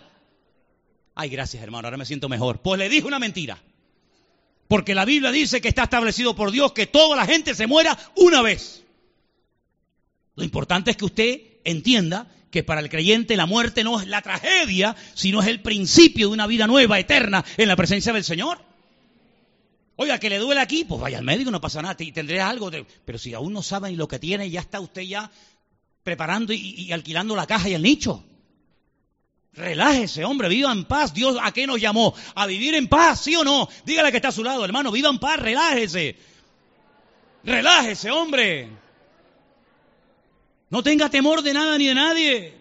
[1.14, 2.60] Ay, gracias hermano, ahora me siento mejor.
[2.60, 3.62] Pues le dije una mentira.
[4.68, 7.98] Porque la Biblia dice que está establecido por Dios que toda la gente se muera
[8.16, 8.82] una vez.
[10.34, 14.22] Lo importante es que usted entienda que para el creyente la muerte no es la
[14.22, 18.58] tragedia, sino es el principio de una vida nueva, eterna, en la presencia del Señor.
[19.96, 22.70] Oiga, que le duele aquí, pues vaya al médico, no pasa nada, y tendré algo.
[23.04, 25.30] Pero si aún no sabe ni lo que tiene, ya está usted ya
[26.02, 28.22] preparando y, alquilando la caja y el nicho.
[29.56, 31.14] Relájese, hombre, viva en paz.
[31.14, 32.14] Dios a qué nos llamó?
[32.34, 33.68] A vivir en paz, ¿sí o no?
[33.84, 36.16] Dígale que está a su lado, hermano, viva en paz, relájese.
[37.42, 38.68] Relájese, hombre.
[40.68, 42.54] No tenga temor de nada ni de nadie.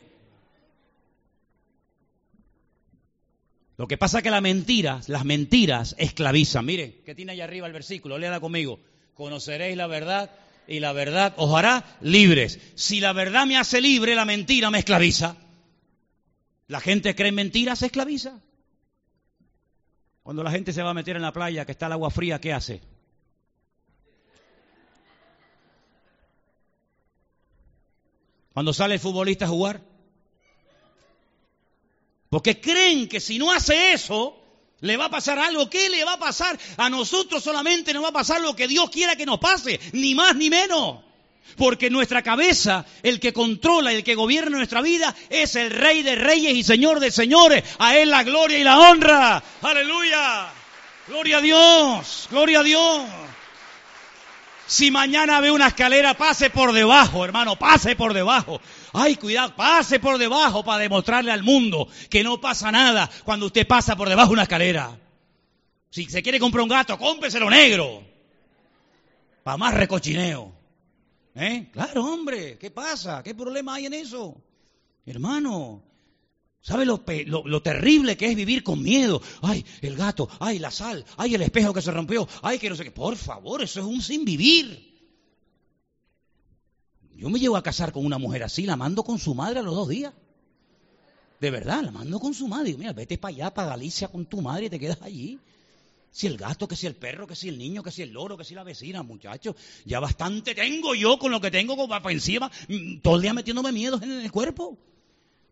[3.77, 6.65] Lo que pasa es que las mentiras, las mentiras esclavizan.
[6.65, 8.17] Mire, ¿qué tiene allá arriba el versículo?
[8.17, 8.79] Léala conmigo.
[9.15, 10.31] Conoceréis la verdad
[10.65, 12.59] y la verdad os hará libres.
[12.75, 15.35] Si la verdad me hace libre, la mentira me esclaviza.
[16.67, 18.41] La gente cree en mentiras, se esclaviza.
[20.23, 22.41] Cuando la gente se va a meter en la playa, que está el agua fría,
[22.41, 22.81] ¿qué hace?
[28.53, 29.81] Cuando sale el futbolista a jugar.
[32.29, 34.41] Porque creen que si no hace eso,
[34.79, 35.69] le va a pasar algo.
[35.69, 36.57] ¿Qué le va a pasar?
[36.77, 40.15] A nosotros solamente nos va a pasar lo que Dios quiera que nos pase, ni
[40.15, 41.03] más ni menos.
[41.55, 46.15] Porque nuestra cabeza, el que controla el que gobierna nuestra vida, es el Rey de
[46.15, 47.63] Reyes y Señor de Señores.
[47.79, 49.43] A Él la gloria y la honra.
[49.61, 50.47] Aleluya.
[51.07, 52.27] Gloria a Dios.
[52.29, 53.05] Gloria a Dios.
[54.67, 58.59] Si mañana ve una escalera, pase por debajo, hermano, pase por debajo.
[58.93, 63.67] Ay, cuidado, pase por debajo para demostrarle al mundo que no pasa nada cuando usted
[63.67, 64.97] pasa por debajo de una escalera.
[65.91, 68.03] Si se quiere comprar un gato, cómpeselo negro.
[69.43, 70.51] Para más recochineo.
[71.35, 71.69] ¿Eh?
[71.73, 73.21] Claro, hombre, ¿qué pasa?
[73.21, 74.41] ¿Qué problema hay en eso?
[75.05, 75.83] Hermano,
[76.61, 77.01] ¿sabe lo,
[77.61, 79.21] terrible que es vivir con miedo?
[79.41, 82.75] Ay, el gato, ay, la sal, ay, el espejo que se rompió, ay, que no
[82.75, 82.91] sé qué.
[82.91, 84.93] Por favor, eso es un sin vivir.
[87.17, 89.63] Yo me llevo a casar con una mujer así, la mando con su madre a
[89.63, 90.13] los dos días.
[91.41, 92.67] De verdad, la mando con su madre.
[92.67, 95.39] Digo, mira, vete para allá, para Galicia con tu madre y te quedas allí.
[96.15, 98.37] Si el gato, que si el perro, que si el niño, que si el loro,
[98.37, 99.53] que si la vecina, muchachos.
[99.83, 103.33] Ya bastante tengo yo con lo que tengo como para encima, mm, todo el día
[103.33, 104.77] metiéndome miedos en el cuerpo.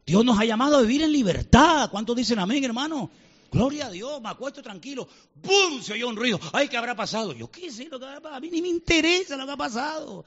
[0.05, 1.89] Dios nos ha llamado a vivir en libertad.
[1.91, 3.09] ¿Cuántos dicen amén, hermano?
[3.51, 5.05] Gloria a Dios, me acuesto tranquilo.
[5.41, 5.81] ¡Pum!
[5.81, 6.39] Se oyó un ruido.
[6.53, 7.33] ¡Ay, qué habrá pasado!
[7.33, 8.35] Yo, ¿qué sé lo que ha pasado?
[8.35, 10.23] A mí ni me interesa lo que ha pasado.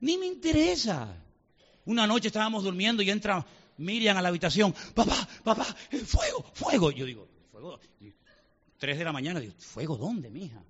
[0.00, 1.14] Ni me interesa.
[1.84, 3.46] Una noche estábamos durmiendo y entra
[3.76, 4.74] Miriam a la habitación.
[4.96, 5.64] Papá, papá,
[6.04, 6.90] fuego, fuego.
[6.90, 7.78] Yo digo, fuego.
[8.78, 10.64] Tres de la mañana, digo, ¿fuego dónde, mija?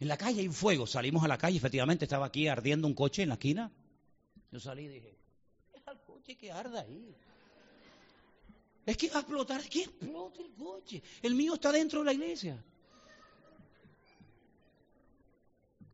[0.00, 0.86] En la calle hay un fuego.
[0.86, 3.70] Salimos a la calle, efectivamente estaba aquí ardiendo un coche en la esquina.
[4.50, 5.16] Yo salí y dije,
[5.72, 7.14] es el coche que arda ahí.
[8.84, 11.02] Es que va a explotar, que explote el coche.
[11.22, 12.62] El mío está dentro de la iglesia.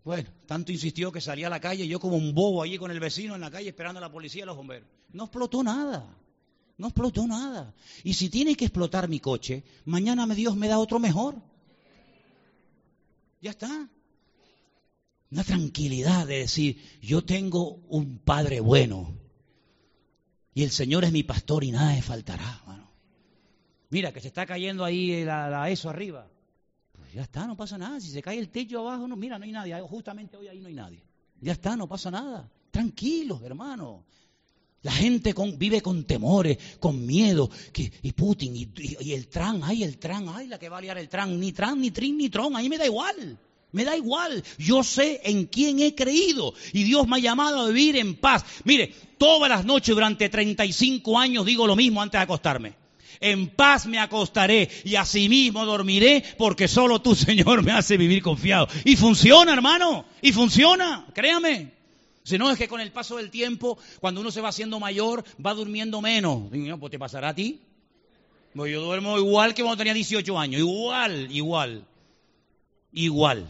[0.04, 2.98] Bueno, tanto insistió que salía a la calle, yo como un bobo allí con el
[2.98, 4.88] vecino en la calle esperando a la policía y a los bomberos.
[5.12, 6.16] No explotó nada,
[6.78, 7.74] no explotó nada.
[8.04, 11.34] Y si tiene que explotar mi coche, mañana Dios me da otro mejor.
[13.40, 13.88] Ya está.
[15.31, 19.14] Una tranquilidad de decir, yo tengo un Padre bueno
[20.55, 22.62] y el Señor es mi pastor y nada me faltará.
[23.90, 26.29] Mira, que se está cayendo ahí la eso arriba.
[27.14, 28.01] Ya está, no pasa nada.
[28.01, 29.81] Si se cae el techo abajo, no, mira, no hay nadie.
[29.81, 31.03] Justamente hoy ahí no hay nadie.
[31.40, 32.51] Ya está, no pasa nada.
[32.70, 34.05] Tranquilos, hermano.
[34.82, 37.50] La gente vive con temores, con miedo.
[38.03, 41.09] Y Putin, y, el Tran, ay, el Tran, ay, la que va a liar el
[41.09, 41.38] Tran.
[41.38, 42.57] Ni Tran, ni Trin, ni Tron.
[42.57, 43.38] A mí me da igual.
[43.72, 44.42] Me da igual.
[44.57, 46.55] Yo sé en quién he creído.
[46.72, 48.44] Y Dios me ha llamado a vivir en paz.
[48.64, 52.74] Mire, todas las noches durante 35 años digo lo mismo antes de acostarme.
[53.20, 58.68] En paz me acostaré y asimismo dormiré porque solo tú, Señor, me hace vivir confiado.
[58.84, 61.78] Y funciona, hermano, y funciona, créame.
[62.29, 65.24] Si no es que con el paso del tiempo, cuando uno se va haciendo mayor,
[65.45, 66.51] va durmiendo menos.
[66.79, 67.61] pues te pasará a ti.
[68.55, 71.87] Pues yo duermo igual que cuando tenía 18 años, igual, igual,
[72.93, 73.49] igual.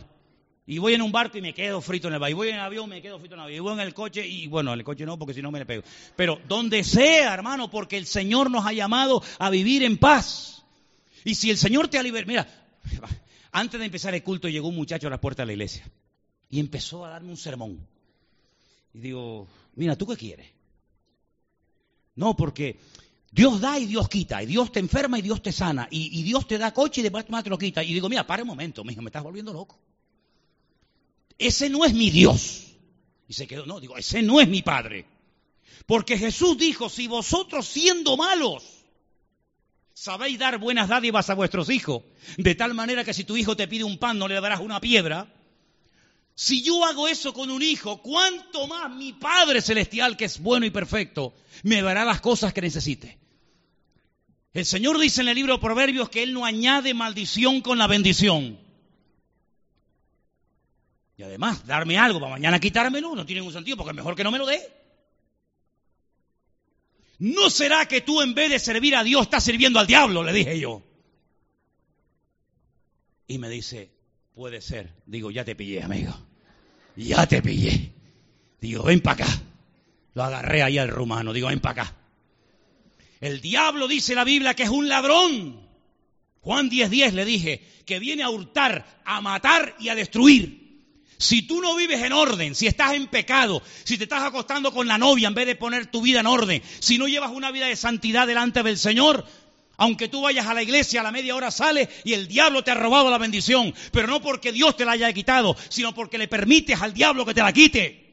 [0.65, 2.31] Y voy en un barco y me quedo frito en el barco.
[2.31, 3.57] Y voy en el avión me quedo frito en el avión.
[3.57, 5.59] Y voy en el coche y bueno, en el coche no porque si no me
[5.59, 5.83] le pego.
[6.15, 10.63] Pero donde sea, hermano, porque el Señor nos ha llamado a vivir en paz.
[11.25, 12.47] Y si el Señor te ha liberado, mira,
[13.51, 15.91] antes de empezar el culto llegó un muchacho a la puerta de la iglesia
[16.49, 17.87] y empezó a darme un sermón.
[18.95, 20.47] Y digo, mira, ¿tú qué quieres?
[22.15, 22.79] No, porque
[23.31, 26.49] Dios da y Dios quita, y Dios te enferma y Dios te sana, y, Dios
[26.49, 27.83] te da coche y después te lo quita.
[27.85, 29.79] Y digo, mira, para un momento, mijo, me estás volviendo loco
[31.39, 32.65] ese no es mi Dios.
[33.29, 35.07] Y se quedó, no, digo, ese no es mi Padre.
[35.87, 38.65] Porque Jesús dijo, si vosotros siendo malos
[39.95, 42.03] sabéis dar buenas dádivas a vuestros hijos,
[42.37, 44.81] de tal manera que si tu hijo te pide un pan no le darás una
[44.81, 45.33] piedra,
[46.41, 50.67] si yo hago eso con un hijo, ¿cuánto más mi Padre Celestial, que es bueno
[50.67, 51.35] y perfecto,
[51.65, 53.19] me dará las cosas que necesite?
[54.53, 57.89] El Señor dice en el libro de Proverbios que Él no añade maldición con la
[57.89, 58.57] bendición.
[61.17, 64.23] Y además, darme algo para mañana quitármelo no tiene ningún sentido, porque es mejor que
[64.23, 64.61] no me lo dé.
[67.19, 70.23] ¿No será que tú en vez de servir a Dios estás sirviendo al diablo?
[70.23, 70.85] Le dije yo.
[73.27, 73.91] Y me dice,
[74.35, 74.95] puede ser.
[75.05, 76.28] Digo, ya te pillé, amigo.
[76.99, 77.93] Ya te pillé.
[78.61, 79.41] Digo, ven para acá.
[80.15, 81.33] Lo agarré ahí al rumano.
[81.33, 81.97] Digo, ven para acá.
[83.21, 85.61] El diablo dice la Biblia que es un ladrón.
[86.41, 90.67] Juan 10:10 le dije que viene a hurtar, a matar y a destruir.
[91.19, 94.89] Si tú no vives en orden, si estás en pecado, si te estás acostando con
[94.89, 97.67] la novia en vez de poner tu vida en orden, si no llevas una vida
[97.67, 99.25] de santidad delante del Señor,
[99.79, 102.73] aunque tú vayas a la iglesia a la media hora sales y el diablo te
[102.73, 106.29] ha robado la bendición, pero no porque Dios te la haya quitado, sino porque le
[106.29, 108.05] permites al diablo que te la quite.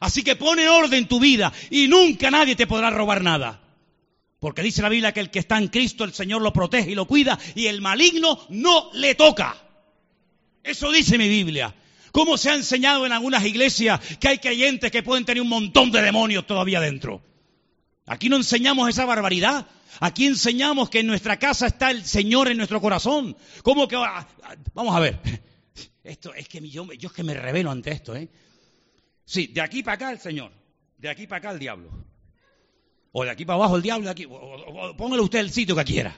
[0.00, 3.62] Así que pone en orden tu vida y nunca nadie te podrá robar nada.
[4.40, 6.94] Porque dice la Biblia que el que está en Cristo el Señor lo protege y
[6.96, 9.56] lo cuida y el maligno no le toca.
[10.64, 11.72] Eso dice mi Biblia.
[12.10, 15.92] ¿Cómo se ha enseñado en algunas iglesias que hay creyentes que pueden tener un montón
[15.92, 17.22] de demonios todavía dentro?
[18.06, 19.66] Aquí no enseñamos esa barbaridad.
[20.00, 23.36] Aquí enseñamos que en nuestra casa está el Señor en nuestro corazón.
[23.62, 24.28] ¿Cómo que va?
[24.74, 25.20] Vamos a ver.
[26.02, 28.28] Esto es que yo, yo es que me revelo ante esto, ¿eh?
[29.24, 30.52] Sí, de aquí para acá el Señor,
[30.98, 31.90] de aquí para acá el diablo.
[33.12, 34.26] O de aquí para abajo el diablo, aquí.
[34.26, 36.14] póngale usted el sitio que quiera.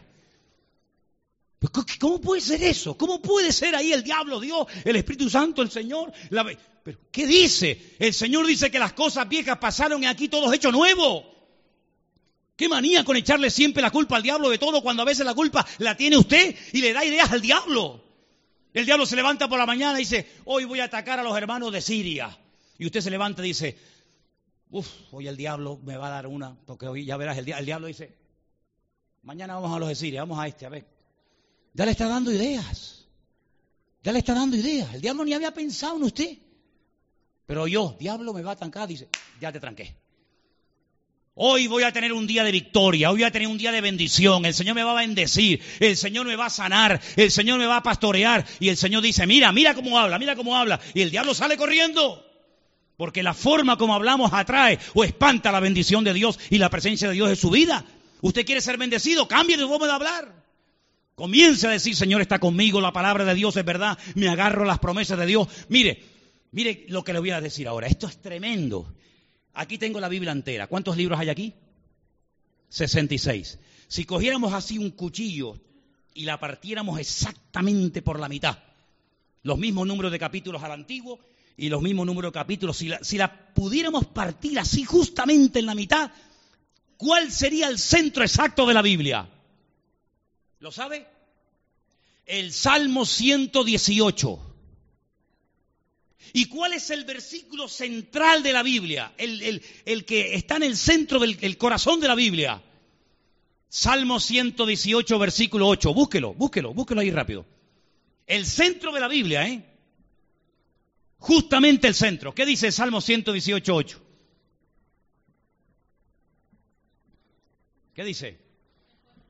[2.01, 2.97] ¿Cómo puede ser eso?
[2.97, 6.12] ¿Cómo puede ser ahí el diablo, Dios, el Espíritu Santo, el Señor?
[6.82, 7.97] Pero, ¿Qué dice?
[7.99, 11.36] El Señor dice que las cosas viejas pasaron y aquí todo es hecho nuevo.
[12.57, 15.35] ¿Qué manía con echarle siempre la culpa al diablo de todo cuando a veces la
[15.35, 18.03] culpa la tiene usted y le da ideas al diablo?
[18.73, 21.37] El diablo se levanta por la mañana y dice, hoy voy a atacar a los
[21.37, 22.37] hermanos de Siria.
[22.79, 23.79] Y usted se levanta y dice,
[24.71, 27.67] uff, hoy el diablo me va a dar una, porque hoy ya verás, el, el
[27.67, 28.15] diablo dice,
[29.23, 30.87] mañana vamos a los de Siria, vamos a este, a ver,
[31.77, 33.05] ya le está dando ideas.
[34.03, 34.95] Ya le está dando ideas.
[34.95, 36.39] El diablo ni había pensado en usted.
[37.45, 38.89] Pero yo, diablo, me va a trancar.
[38.89, 39.09] Dice,
[39.41, 39.95] ya te tranqué.
[41.39, 43.82] Hoy voy a tener un día de victoria, hoy voy a tener un día de
[43.82, 47.59] bendición, el Señor me va a bendecir, el Señor me va a sanar, el Señor
[47.59, 50.80] me va a pastorear y el Señor dice, mira, mira cómo habla, mira cómo habla.
[50.95, 52.26] Y el diablo sale corriendo,
[52.97, 57.07] porque la forma como hablamos atrae o espanta la bendición de Dios y la presencia
[57.09, 57.84] de Dios en su vida.
[58.22, 60.43] Usted quiere ser bendecido, cambie de forma de hablar.
[61.14, 64.66] Comience a decir, Señor está conmigo, la palabra de Dios es verdad, me agarro a
[64.66, 65.49] las promesas de Dios.
[65.68, 66.03] Mire,
[66.53, 67.89] mire lo que le voy a decir ahora.
[67.89, 68.91] Esto es tremendo.
[69.57, 70.67] Aquí tengo la Biblia entera.
[70.67, 71.55] ¿Cuántos libros hay aquí?
[72.69, 73.59] 66.
[73.89, 75.59] Si cogiéramos así un cuchillo
[76.13, 78.59] y la partiéramos exactamente por la mitad,
[79.43, 81.21] los mismos números de capítulos al antiguo
[81.57, 85.67] y los mismos números de capítulos, si la, si la pudiéramos partir así justamente en
[85.67, 86.11] la mitad,
[86.99, 89.27] ¿cuál sería el centro exacto de la Biblia?
[90.61, 91.07] ¿Lo sabe?
[92.27, 94.56] El Salmo 118.
[96.37, 99.11] ¿Y cuál es el versículo central de la Biblia?
[99.16, 102.62] El, que está en el centro del corazón de la Biblia.
[103.70, 105.95] Salmo 118, versículo 8.
[105.95, 107.47] Búsquelo, búsquelo, búsquelo ahí rápido.
[108.26, 109.64] El centro de la Biblia, ¿eh?
[111.16, 112.34] Justamente el centro.
[112.34, 114.03] ¿Qué dice el Salmo 118, 8?
[117.95, 118.39] ¿Qué dice?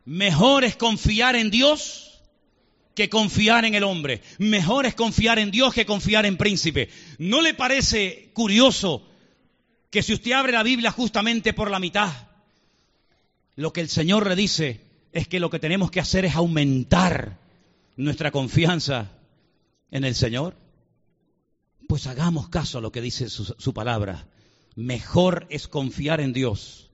[0.06, 2.05] Mejor es confiar en Dios
[2.96, 4.22] que confiar en el hombre.
[4.38, 6.88] Mejor es confiar en Dios que confiar en príncipe.
[7.18, 9.06] ¿No le parece curioso
[9.90, 12.10] que si usted abre la Biblia justamente por la mitad,
[13.54, 14.80] lo que el Señor le dice
[15.12, 17.38] es que lo que tenemos que hacer es aumentar
[17.96, 19.12] nuestra confianza
[19.90, 20.56] en el Señor?
[21.86, 24.26] Pues hagamos caso a lo que dice su, su palabra.
[24.74, 26.90] Mejor es confiar en Dios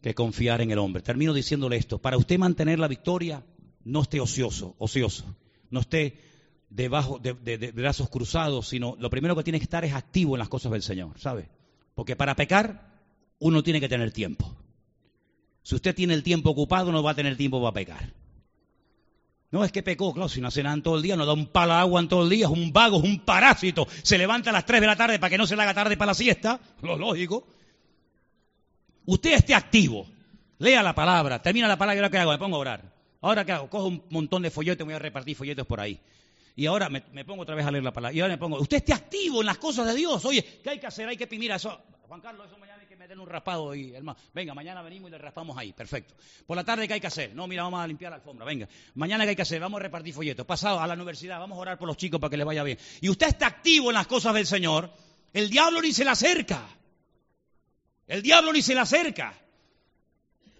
[0.00, 1.02] que confiar en el hombre.
[1.02, 3.42] Termino diciéndole esto, para usted mantener la victoria,
[3.84, 5.24] no esté ocioso, ocioso,
[5.70, 6.18] no esté
[6.70, 10.48] debajo de, brazos cruzados, sino lo primero que tiene que estar es activo en las
[10.48, 11.48] cosas del Señor, ¿sabe?
[11.94, 12.90] Porque para pecar
[13.38, 14.56] uno tiene que tener tiempo.
[15.62, 18.12] Si usted tiene el tiempo ocupado, no va a tener tiempo para pecar.
[19.50, 21.32] No es que pecó, claro, si no hace nada en todo el día, no da
[21.32, 23.86] un palo de agua en todo el día, es un vago, es un parásito.
[24.02, 25.96] Se levanta a las 3 de la tarde para que no se le haga tarde
[25.96, 27.46] para la siesta, lo lógico.
[29.06, 30.06] Usted esté activo,
[30.58, 32.93] lea la palabra, termina la palabra y ahora qué hago, me pongo a orar.
[33.24, 35.98] Ahora qué hago, cojo un montón de folletos, voy a repartir folletos por ahí.
[36.56, 38.14] Y ahora me, pongo otra vez a leer la palabra.
[38.14, 40.22] Y ahora me pongo, usted esté activo en las cosas de Dios.
[40.26, 41.08] Oye, ¿qué hay que hacer?
[41.08, 44.18] Hay que, mira, eso, Juan Carlos, eso mañana hay que meter un raspado y hermano.
[44.34, 46.14] Venga, mañana venimos y le raspamos ahí, perfecto.
[46.46, 47.34] Por la tarde, ¿qué hay que hacer?
[47.34, 48.68] No, mira, vamos a limpiar la alfombra, venga.
[48.94, 49.58] Mañana, ¿qué hay que hacer?
[49.58, 50.44] Vamos a repartir folletos.
[50.44, 52.76] Pasado a la universidad, vamos a orar por los chicos para que les vaya bien.
[53.00, 54.92] Y usted está activo en las cosas del Señor,
[55.32, 56.68] el diablo ni se le acerca.
[58.06, 59.34] El diablo ni se le acerca.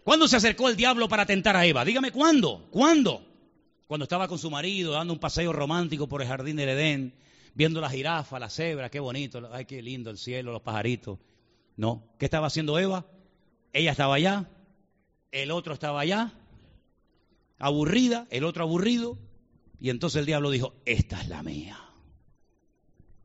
[0.05, 1.85] ¿Cuándo se acercó el diablo para tentar a Eva?
[1.85, 3.27] Dígame cuándo, cuándo.
[3.87, 7.15] Cuando estaba con su marido dando un paseo romántico por el jardín del Edén,
[7.55, 11.19] viendo la jirafa, la cebra, qué bonito, ay, qué lindo el cielo, los pajaritos.
[11.77, 13.07] No, ¿qué estaba haciendo Eva?
[13.73, 14.51] Ella estaba allá,
[15.33, 16.35] el otro estaba allá,
[17.59, 19.19] aburrida, el otro aburrido,
[19.81, 21.81] y entonces el diablo dijo, esta es la mía.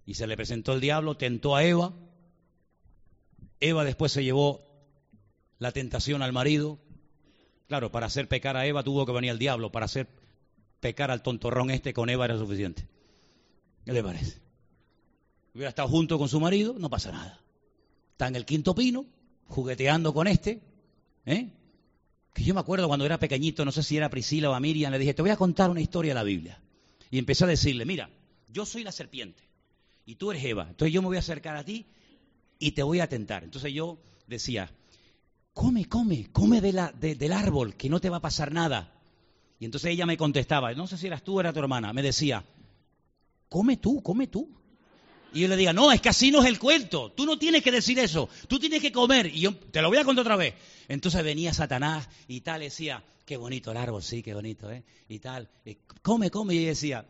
[0.05, 1.93] Y se le presentó el diablo, tentó a Eva.
[3.59, 4.68] Eva después se llevó
[5.59, 6.79] la tentación al marido.
[7.67, 10.07] Claro, para hacer pecar a Eva tuvo que venir el diablo, para hacer
[10.79, 12.87] pecar al tontorrón este con Eva era suficiente.
[13.85, 14.41] ¿Qué le parece?
[15.53, 17.41] Hubiera estado junto con su marido, no pasa nada.
[18.11, 19.05] Está en el quinto pino,
[19.45, 20.61] jugueteando con este.
[21.25, 21.49] ¿eh?
[22.33, 24.99] Que yo me acuerdo cuando era pequeñito, no sé si era Priscila o Miriam, le
[24.99, 26.61] dije, te voy a contar una historia de la Biblia.
[27.11, 28.09] Y empecé a decirle, mira,
[28.47, 29.43] yo soy la serpiente
[30.05, 30.67] y tú eres Eva.
[30.69, 31.87] Entonces yo me voy a acercar a ti
[32.59, 33.43] y te voy a tentar.
[33.43, 34.71] Entonces yo decía,
[35.59, 38.93] come, come, come del árbol, que no te va a pasar nada.
[39.59, 42.01] Y entonces ella me contestaba, no sé si eras tú o era tu hermana, me
[42.01, 42.45] decía,
[43.49, 44.49] come tú, come tú.
[45.33, 47.61] Y yo le diga, no, es que así no es el cuento, tú no tienes
[47.61, 49.25] que decir eso, tú tienes que comer.
[49.35, 50.53] Y yo te lo voy a contar otra vez.
[50.87, 54.85] Entonces venía Satanás y tal, decía, qué bonito el árbol, sí, qué bonito, ¿eh?
[55.09, 55.49] Y tal,
[56.01, 56.55] come, come.
[56.55, 57.05] Y ella decía,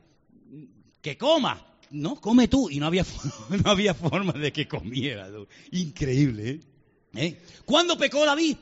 [1.03, 2.71] que coma, no, come tú.
[2.71, 3.05] Y no había,
[3.63, 5.29] no había forma de que comiera.
[5.69, 6.68] Increíble, ¿eh?
[7.15, 7.41] ¿Eh?
[7.65, 8.57] ¿Cuándo pecó David?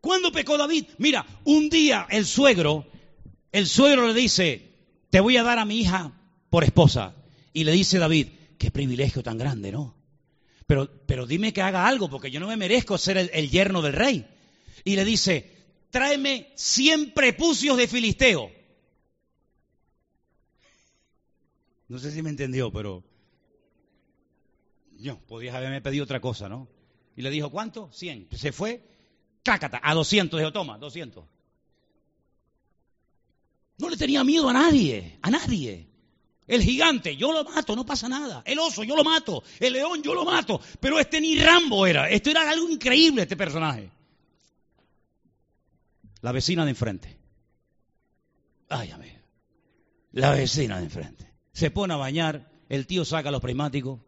[0.00, 0.86] ¿Cuándo pecó David?
[0.98, 2.86] Mira, un día el suegro,
[3.52, 4.74] el suegro le dice,
[5.10, 6.12] te voy a dar a mi hija
[6.50, 7.14] por esposa.
[7.52, 8.28] Y le dice David,
[8.58, 9.94] qué privilegio tan grande, ¿no?
[10.66, 13.92] Pero, pero dime que haga algo, porque yo no me merezco ser el, yerno del
[13.92, 14.26] rey.
[14.84, 15.50] Y le dice,
[15.90, 18.50] tráeme cien prepucios de filisteo.
[21.88, 23.04] No sé si me entendió, pero
[24.98, 26.68] yo podías haberme pedido otra cosa, ¿no?
[27.16, 27.90] Y le dijo, ¿cuánto?
[27.92, 28.28] Cien.
[28.32, 28.82] Se fue
[29.42, 31.24] cácata, a 200, dijo, toma, 200.
[33.78, 35.88] No le tenía miedo a nadie, a nadie.
[36.46, 38.42] El gigante, yo lo mato, no pasa nada.
[38.44, 39.42] El oso, yo lo mato.
[39.58, 40.60] El león, yo lo mato.
[40.78, 42.08] Pero este ni Rambo era.
[42.10, 43.90] Esto era algo increíble, este personaje.
[46.20, 47.18] La vecina de enfrente.
[48.68, 49.18] Ay, amigo.
[50.12, 51.32] La vecina de enfrente.
[51.52, 54.00] Se pone a bañar, el tío saca los prismáticos.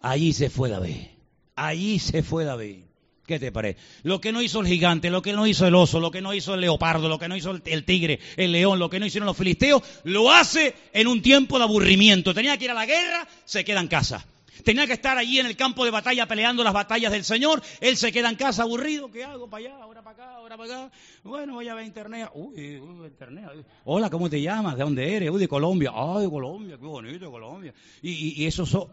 [0.00, 1.17] Allí se fue David.
[1.58, 2.84] Allí se fue David.
[3.26, 3.80] ¿Qué te parece?
[4.04, 6.32] Lo que no hizo el gigante, lo que no hizo el oso, lo que no
[6.32, 9.26] hizo el leopardo, lo que no hizo el, tigre, el león, lo que no hicieron
[9.26, 12.32] los filisteos, lo hace en un tiempo de aburrimiento.
[12.32, 14.24] Tenía que ir a la guerra, se queda en casa.
[14.64, 17.60] Tenía que estar allí en el campo de batalla peleando las batallas del Señor.
[17.80, 19.10] Él se queda en casa aburrido.
[19.10, 19.50] ¿Qué hago?
[19.50, 20.96] Para allá, ahora para acá, ahora para acá.
[21.24, 22.30] Bueno, voy a ver internet.
[22.34, 23.66] Uy, internet.
[23.84, 24.76] Hola, ¿cómo te llamas?
[24.76, 25.28] ¿De dónde eres?
[25.28, 25.90] Uy, de Colombia.
[25.92, 27.74] Ay, Colombia, qué bonito, Colombia.
[28.00, 28.64] Y, y eso...
[28.64, 28.90] So...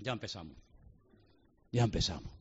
[0.00, 0.67] Ya empezamos.
[1.72, 2.32] Ya empezamos.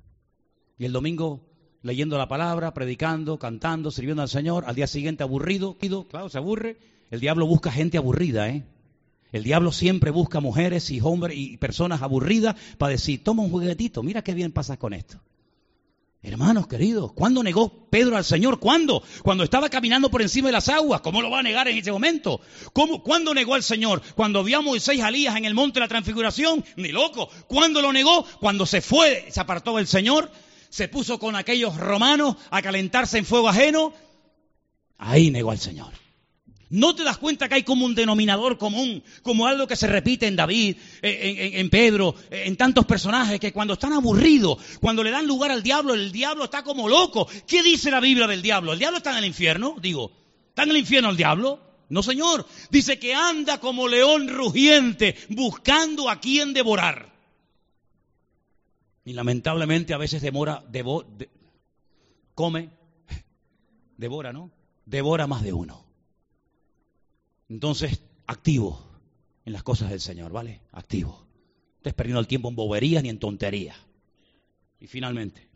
[0.78, 1.42] Y el domingo
[1.82, 5.78] leyendo la palabra, predicando, cantando, sirviendo al Señor, al día siguiente aburrido,
[6.10, 6.78] claro, se aburre.
[7.10, 8.66] El diablo busca gente aburrida, ¿eh?
[9.32, 14.04] El diablo siempre busca mujeres y hombres y personas aburridas para decir, toma un juguetito,
[14.04, 15.20] mira qué bien pasas con esto.
[16.28, 18.60] Hermanos queridos, ¿cuándo negó Pedro al Señor?
[18.60, 19.02] ¿Cuándo?
[19.24, 21.00] Cuando estaba caminando por encima de las aguas.
[21.00, 22.42] ¿Cómo lo va a negar en ese momento?
[22.74, 24.02] ¿Cómo, ¿Cuándo negó al Señor?
[24.14, 26.66] Cuando vio a Moisés Alías en el monte de la transfiguración.
[26.76, 27.30] Ni loco.
[27.48, 28.26] ¿Cuándo lo negó?
[28.42, 30.30] Cuando se fue, se apartó del Señor
[30.70, 33.94] se puso con aquellos romanos a calentarse en fuego ajeno,
[34.98, 35.94] ahí negó al Señor.
[36.70, 40.28] ¿No te das cuenta que hay como un denominador común, como algo que se repite
[40.28, 45.52] en David, en, Pedro, en tantos personajes, que cuando están aburridos, cuando le dan lugar
[45.52, 47.28] al diablo, el diablo está como loco?
[47.48, 48.74] ¿Qué dice la Biblia del diablo?
[48.74, 49.78] ¿El diablo está en el infierno?
[49.82, 50.12] Digo,
[50.50, 51.62] ¿está en el infierno el diablo?
[51.88, 52.46] No, señor.
[52.70, 57.14] Dice que anda como león rugiente, buscando a quien devorar.
[59.06, 60.66] Y lamentablemente a veces demora,
[62.36, 62.72] come,
[63.98, 64.52] devora, ¿no?
[64.86, 65.87] Devora más de uno.
[67.50, 68.84] Entonces, activo
[69.46, 70.62] en las cosas del Señor, ¿vale?
[70.72, 71.26] Activo.
[71.84, 73.78] No perdiendo el tiempo en boberías ni en tonterías.
[74.80, 75.48] Y finalmente,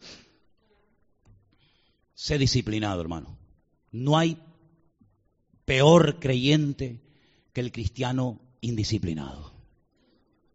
[2.13, 3.37] sé disciplinado, hermano.
[3.91, 4.37] No hay
[5.65, 7.01] peor creyente
[7.53, 9.51] que el cristiano indisciplinado.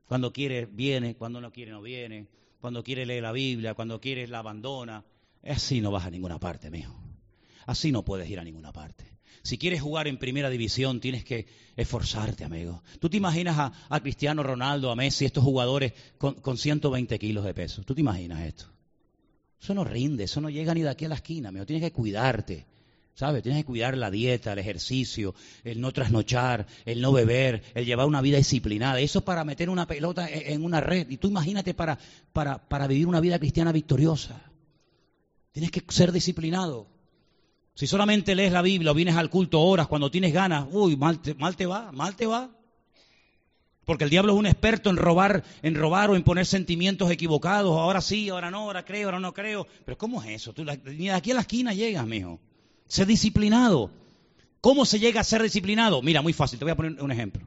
[0.07, 2.29] Cuando quiere, viene, cuando no quiere, no viene.
[2.61, 5.05] Cuando quiere, lee la Biblia, cuando quiere, la abandona.
[5.43, 6.97] Así no vas a ninguna parte, mijo.
[7.67, 9.16] Así no puedes ir a ninguna parte.
[9.47, 12.83] Si quieres jugar en primera división, tienes que esforzarte, amigo.
[12.99, 17.55] ¿Tú te imaginas a, Cristiano Ronaldo, a Messi, estos jugadores con, con 120 kilos de
[17.55, 17.83] peso?
[17.85, 18.65] ¿Tú te imaginas esto?
[19.63, 21.65] Eso no rinde, eso no llega ni de aquí a la esquina, amigo.
[21.65, 22.67] Tienes que cuidarte.
[23.15, 23.45] ¿Sabes?
[23.45, 28.07] Tienes que cuidar la dieta, el ejercicio, el no trasnochar, el no beber, el llevar
[28.07, 28.99] una vida disciplinada.
[28.99, 31.09] Eso es para meter una pelota e, en una red.
[31.09, 32.01] Y tú imagínate para,
[32.33, 34.43] para, para vivir una vida cristiana victoriosa.
[35.53, 36.96] Tienes que ser disciplinado.
[37.77, 41.21] Si solamente lees la Biblia o vienes al culto horas cuando tienes ganas, uy, mal
[41.21, 42.51] te, mal te va, mal te va.
[43.85, 47.79] Porque el diablo es un experto en robar, en robar o en poner sentimientos equivocados.
[47.79, 49.67] Ahora sí, ahora no, ahora creo, ahora no creo.
[49.85, 50.55] Pero ¿cómo es eso?
[50.55, 52.41] Tú, ni de aquí a la esquina llegas, mijo.
[52.89, 53.91] Sé disciplinado.
[54.63, 56.01] ¿Cómo se llega a ser disciplinado?
[56.01, 57.47] Mira, muy fácil, te voy a poner un ejemplo.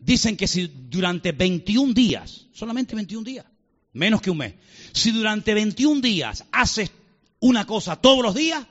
[0.00, 3.46] Dicen que si durante 21 días, solamente 21 días,
[3.92, 4.54] menos que un mes,
[4.92, 6.90] si durante 21 días haces
[7.38, 8.66] una cosa todos los días,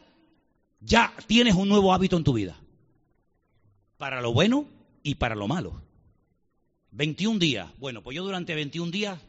[0.86, 2.58] ya tienes un nuevo hábito en tu vida.
[3.98, 4.68] Para lo bueno
[5.02, 5.82] y para lo malo.
[6.92, 7.70] 21 días.
[7.78, 9.20] Bueno, pues yo durante 21 días,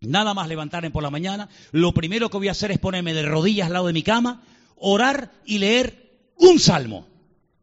[0.00, 3.22] nada más levantarme por la mañana, lo primero que voy a hacer es ponerme de
[3.22, 4.42] rodillas al lado de mi cama,
[4.76, 7.06] orar y leer un salmo.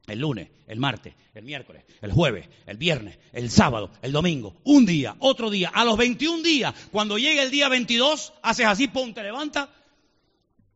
[0.08, 4.86] El lunes, el martes, el miércoles, el jueves, el viernes, el sábado, el domingo, un
[4.86, 5.70] día, otro día.
[5.74, 9.70] A los 21 días, cuando llegue el día 22, haces así, pum, te levanta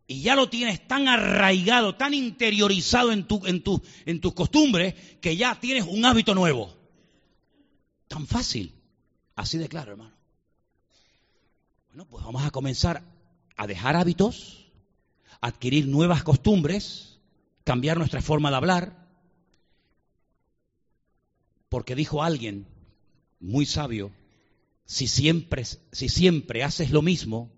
[0.07, 4.95] y ya lo tienes tan arraigado, tan interiorizado en, tu, en, tu, en tus costumbres,
[5.21, 6.73] que ya tienes un hábito nuevo.
[8.07, 8.73] Tan fácil.
[9.35, 10.13] Así de claro, hermano.
[11.89, 13.03] Bueno, pues vamos a comenzar
[13.55, 14.67] a dejar hábitos,
[15.41, 17.13] adquirir nuevas costumbres
[17.63, 19.07] cambiar nuestra forma de hablar,
[21.69, 22.67] porque dijo alguien
[23.39, 24.11] muy sabio,
[24.85, 27.51] si siempre, si siempre haces lo mismo,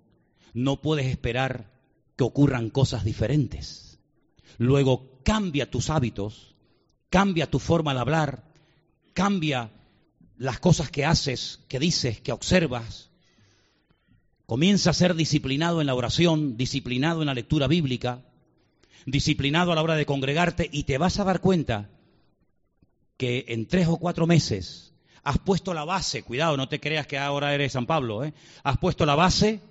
[0.54, 1.72] no puedes esperar
[2.16, 4.00] que ocurran cosas diferentes.
[4.58, 6.56] Luego cambia tus hábitos,
[7.10, 8.44] cambia tu forma de hablar,
[9.14, 9.72] cambia
[10.38, 13.10] las cosas que haces, que dices, que observas.
[14.46, 18.24] Comienza a ser disciplinado en la oración, disciplinado en la lectura bíblica,
[19.06, 21.90] disciplinado a la hora de congregarte y te vas a dar cuenta
[23.18, 24.94] que en tres o cuatro meses
[25.24, 28.34] has puesto la base, cuidado, no te creas que ahora eres San Pablo, ¿eh?
[28.64, 29.62] has puesto la base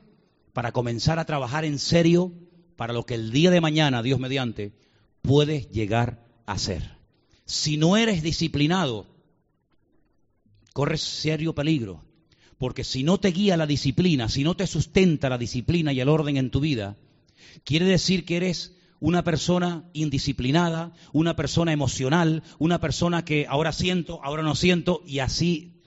[0.54, 2.32] para comenzar a trabajar en serio
[2.76, 4.72] para lo que el día de mañana, Dios mediante,
[5.20, 6.96] puedes llegar a ser.
[7.44, 9.06] Si no eres disciplinado,
[10.72, 12.04] corres serio peligro,
[12.56, 16.08] porque si no te guía la disciplina, si no te sustenta la disciplina y el
[16.08, 16.96] orden en tu vida,
[17.64, 24.20] quiere decir que eres una persona indisciplinada, una persona emocional, una persona que ahora siento,
[24.22, 25.82] ahora no siento, y así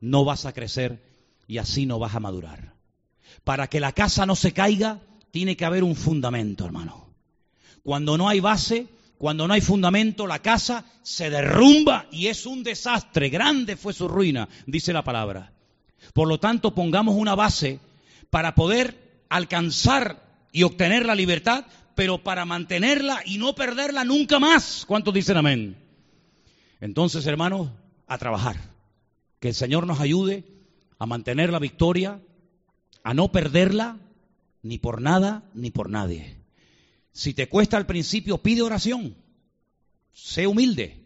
[0.00, 1.02] no vas a crecer
[1.48, 2.71] y así no vas a madurar.
[3.44, 7.14] Para que la casa no se caiga, tiene que haber un fundamento, hermano.
[7.82, 8.86] Cuando no hay base,
[9.18, 13.28] cuando no hay fundamento, la casa se derrumba y es un desastre.
[13.28, 15.52] Grande fue su ruina, dice la palabra.
[16.12, 17.80] Por lo tanto, pongamos una base
[18.30, 20.22] para poder alcanzar
[20.52, 21.64] y obtener la libertad,
[21.94, 24.84] pero para mantenerla y no perderla nunca más.
[24.86, 25.76] ¿Cuántos dicen amén?
[26.80, 27.70] Entonces, hermanos,
[28.06, 28.56] a trabajar.
[29.40, 30.44] Que el Señor nos ayude
[30.98, 32.20] a mantener la victoria,
[33.02, 33.98] a no perderla
[34.62, 36.36] ni por nada ni por nadie.
[37.12, 39.16] Si te cuesta al principio, pide oración.
[40.12, 41.02] Sé humilde.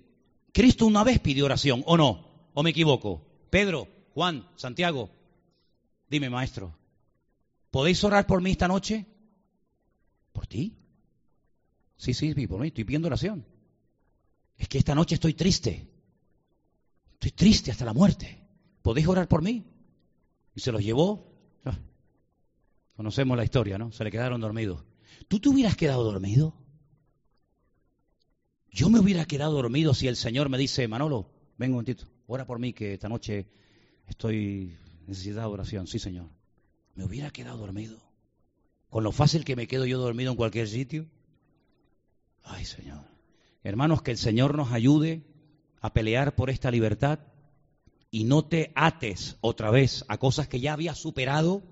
[0.52, 2.28] Cristo una vez pidió oración, ¿o no?
[2.54, 3.26] ¿O me equivoco?
[3.50, 5.10] Pedro, Juan, Santiago,
[6.08, 6.74] dime, maestro,
[7.70, 9.04] ¿podéis orar por mí esta noche?
[10.32, 10.74] ¿Por ti?
[11.96, 13.44] Sí, sí, por mí, estoy pidiendo oración.
[14.56, 15.86] Es que esta noche estoy triste.
[17.14, 18.42] Estoy triste hasta la muerte.
[18.82, 19.64] ¿Podéis orar por mí?
[20.54, 21.35] Y se los llevó.
[22.96, 23.92] Conocemos la historia, ¿no?
[23.92, 24.82] Se le quedaron dormidos.
[25.28, 26.54] ¿Tú te hubieras quedado dormido?
[28.70, 32.46] Yo me hubiera quedado dormido si el Señor me dice, Manolo, venga un momentito, ora
[32.46, 33.48] por mí que esta noche
[34.06, 34.76] estoy
[35.06, 35.86] necesitado de oración.
[35.86, 36.28] Sí, Señor.
[36.94, 37.98] Me hubiera quedado dormido.
[38.88, 41.06] Con lo fácil que me quedo yo dormido en cualquier sitio.
[42.42, 43.04] Ay, Señor.
[43.62, 45.26] Hermanos, que el Señor nos ayude
[45.80, 47.20] a pelear por esta libertad
[48.10, 51.62] y no te ates otra vez a cosas que ya habías superado.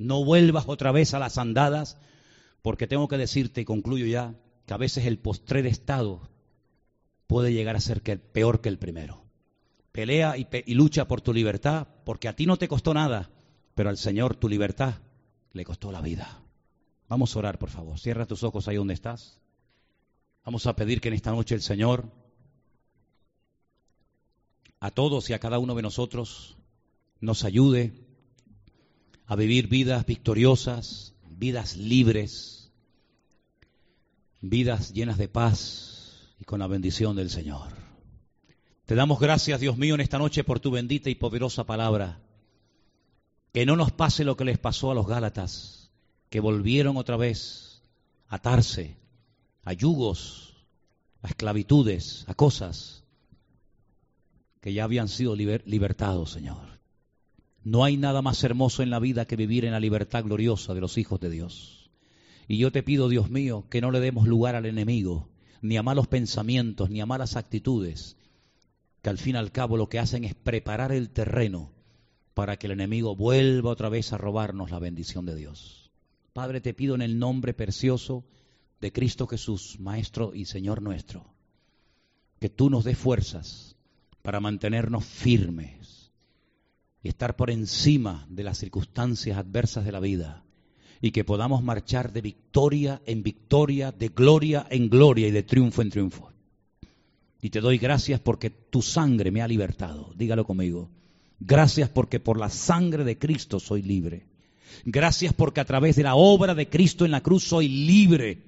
[0.00, 1.98] No vuelvas otra vez a las andadas,
[2.62, 4.34] porque tengo que decirte, y concluyo ya,
[4.64, 6.30] que a veces el postrer estado
[7.26, 9.22] puede llegar a ser peor que el primero.
[9.92, 13.28] pelea y, y lucha por tu libertad, porque a ti no te costó nada,
[13.74, 14.94] pero al Señor tu libertad
[15.52, 16.42] le costó la vida.
[17.06, 17.98] Vamos a orar, por favor.
[17.98, 19.38] Cierra tus ojos ahí donde estás.
[20.46, 22.10] Vamos a pedir que en esta noche el Señor,
[24.80, 26.56] a todos y a cada uno de nosotros,
[27.20, 28.09] nos ayude
[29.30, 32.72] a vivir vidas victoriosas, vidas libres,
[34.40, 37.68] vidas llenas de paz y con la bendición del Señor.
[38.86, 42.20] Te damos gracias, Dios mío, en esta noche por tu bendita y poderosa palabra.
[43.52, 45.92] Que no nos pase lo que les pasó a los Gálatas
[46.28, 47.82] que volvieron otra vez
[48.26, 48.96] a atarse
[49.62, 50.56] a yugos,
[51.22, 53.04] a esclavitudes, a cosas
[54.60, 56.79] que ya habían sido libertados, Señor.
[57.62, 60.80] No hay nada más hermoso en la vida que vivir en la libertad gloriosa de
[60.80, 61.90] los hijos de Dios.
[62.48, 65.28] Y yo te pido, Dios mío, que no le demos lugar al enemigo,
[65.60, 68.16] ni a malos pensamientos, ni a malas actitudes,
[69.02, 71.70] que al fin y al cabo lo que hacen es preparar el terreno
[72.32, 75.90] para que el enemigo vuelva otra vez a robarnos la bendición de Dios.
[76.32, 78.24] Padre, te pido en el nombre precioso
[78.80, 81.26] de Cristo Jesús, Maestro y Señor nuestro,
[82.38, 83.76] que tú nos des fuerzas
[84.22, 85.99] para mantenernos firmes
[87.02, 90.44] y estar por encima de las circunstancias adversas de la vida
[91.00, 95.82] y que podamos marchar de victoria en victoria, de gloria en gloria y de triunfo
[95.82, 96.30] en triunfo.
[97.40, 100.12] Y te doy gracias porque tu sangre me ha libertado.
[100.14, 100.90] Dígalo conmigo.
[101.38, 104.26] Gracias porque por la sangre de Cristo soy libre.
[104.84, 108.42] Gracias porque a través de la obra de Cristo en la cruz soy libre,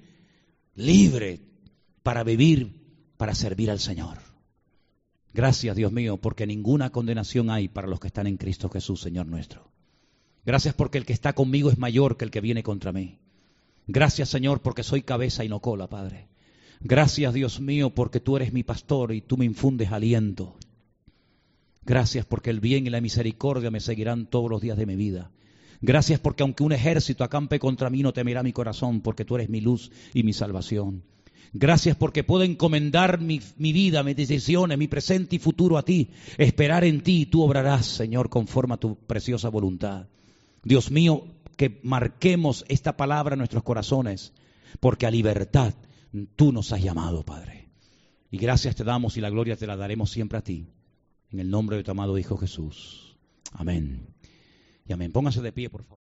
[0.75, 1.39] libre
[2.03, 2.71] para vivir,
[3.17, 4.19] para servir al Señor.
[5.33, 9.25] Gracias, Dios mío, porque ninguna condenación hay para los que están en Cristo Jesús, Señor
[9.25, 9.71] nuestro.
[10.45, 13.17] Gracias porque el que está conmigo es mayor que el que viene contra mí.
[13.87, 16.27] Gracias, Señor, porque soy cabeza y no cola, Padre.
[16.81, 20.55] Gracias, Dios mío, porque tú eres mi pastor y tú me infundes aliento.
[21.85, 25.31] Gracias porque el bien y la misericordia me seguirán todos los días de mi vida.
[25.81, 29.49] Gracias porque aunque un ejército acampe contra mí, no temerá mi corazón, porque tú eres
[29.49, 31.03] mi luz y mi salvación.
[31.55, 36.83] Gracias porque puedo encomendar mi, vida, mis decisiones, mi presente y futuro a ti, esperar
[36.83, 40.07] en ti y tú obrarás, Señor, conforme a tu preciosa voluntad.
[40.63, 44.33] Dios mío, que marquemos esta palabra en nuestros corazones,
[44.79, 45.75] porque a libertad
[46.35, 47.69] tú nos has llamado, Padre.
[48.31, 50.65] Y gracias te damos y la gloria te la daremos siempre a ti.
[51.31, 53.15] En el nombre de tu amado Hijo Jesús.
[53.51, 54.07] Amén.
[54.87, 55.11] Y amén.
[55.11, 56.02] Póngase de pie, por favor.